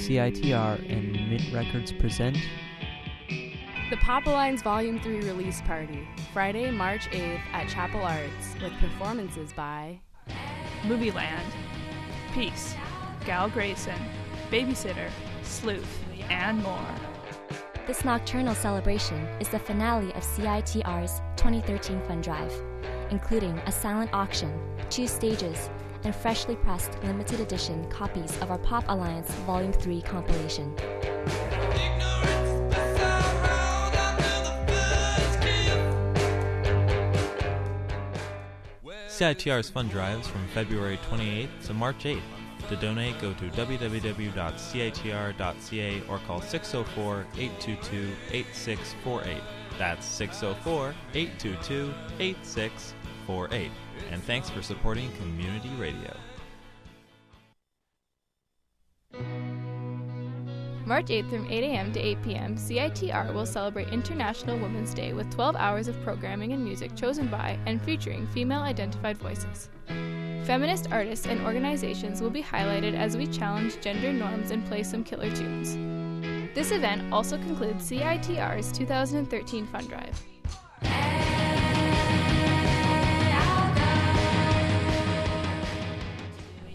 [0.03, 2.37] CITR and Mint Records present
[3.89, 9.53] The Pop Alliance Volume 3 release party, Friday, March 8th at Chapel Arts, with performances
[9.53, 9.97] by
[10.81, 11.45] Movieland,
[12.33, 12.75] Peace,
[13.25, 13.97] Gal Grayson,
[14.51, 15.09] Babysitter,
[15.41, 16.95] Sleuth, and more.
[17.87, 22.53] This nocturnal celebration is the finale of CITR's 2013 Fund Drive,
[23.09, 24.51] including a silent auction,
[24.89, 25.69] two stages,
[26.03, 30.75] and freshly pressed limited edition copies of our Pop Alliance Volume 3 compilation.
[39.07, 42.21] CITR's fund drives from February 28th to March 8th.
[42.69, 44.33] To donate, go to www.citr.ca
[46.09, 49.43] or call 604 822 8648.
[49.77, 53.71] That's 604 822 8648.
[54.11, 56.15] And thanks for supporting community radio.
[60.85, 61.93] March 8th from 8 a.m.
[61.93, 66.63] to 8 p.m., CITR will celebrate International Women's Day with 12 hours of programming and
[66.63, 69.69] music chosen by and featuring female identified voices.
[70.45, 75.05] Feminist artists and organizations will be highlighted as we challenge gender norms and play some
[75.05, 75.77] killer tunes.
[76.53, 80.32] This event also concludes CITR's 2013 Fund Drive.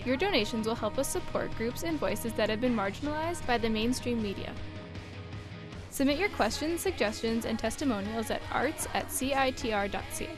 [0.08, 3.68] Your donations will help us support groups and voices that have been marginalized by the
[3.68, 4.54] mainstream media.
[5.90, 10.30] Submit your questions, suggestions, and testimonials at arts at citr.ca.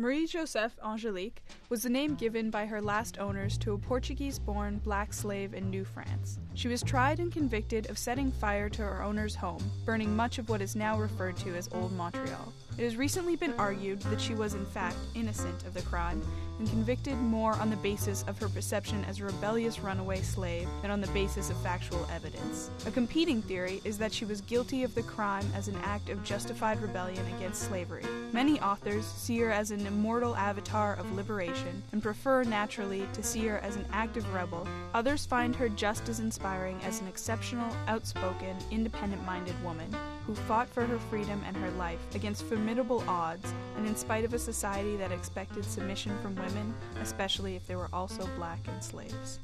[0.00, 4.78] Marie Joseph Angelique was the name given by her last owners to a Portuguese born
[4.78, 6.38] black slave in New France.
[6.54, 10.48] She was tried and convicted of setting fire to her owner's home, burning much of
[10.48, 12.50] what is now referred to as Old Montreal.
[12.78, 16.22] It has recently been argued that she was in fact innocent of the crime
[16.60, 20.90] and convicted more on the basis of her perception as a rebellious runaway slave than
[20.90, 22.70] on the basis of factual evidence.
[22.86, 26.22] A competing theory is that she was guilty of the crime as an act of
[26.22, 28.04] justified rebellion against slavery.
[28.32, 33.46] Many authors see her as an immortal avatar of liberation and prefer naturally to see
[33.46, 34.68] her as an active rebel.
[34.92, 39.90] Others find her just as inspiring as an exceptional, outspoken, independent minded woman
[40.30, 44.32] who fought for her freedom and her life against formidable odds and in spite of
[44.32, 46.72] a society that expected submission from women,
[47.02, 49.40] especially if they were also black and slaves.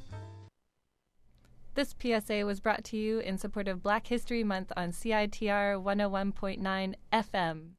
[1.74, 6.95] This PSA was brought to you in support of Black History Month on CITR 101.9
[7.12, 7.70] FM.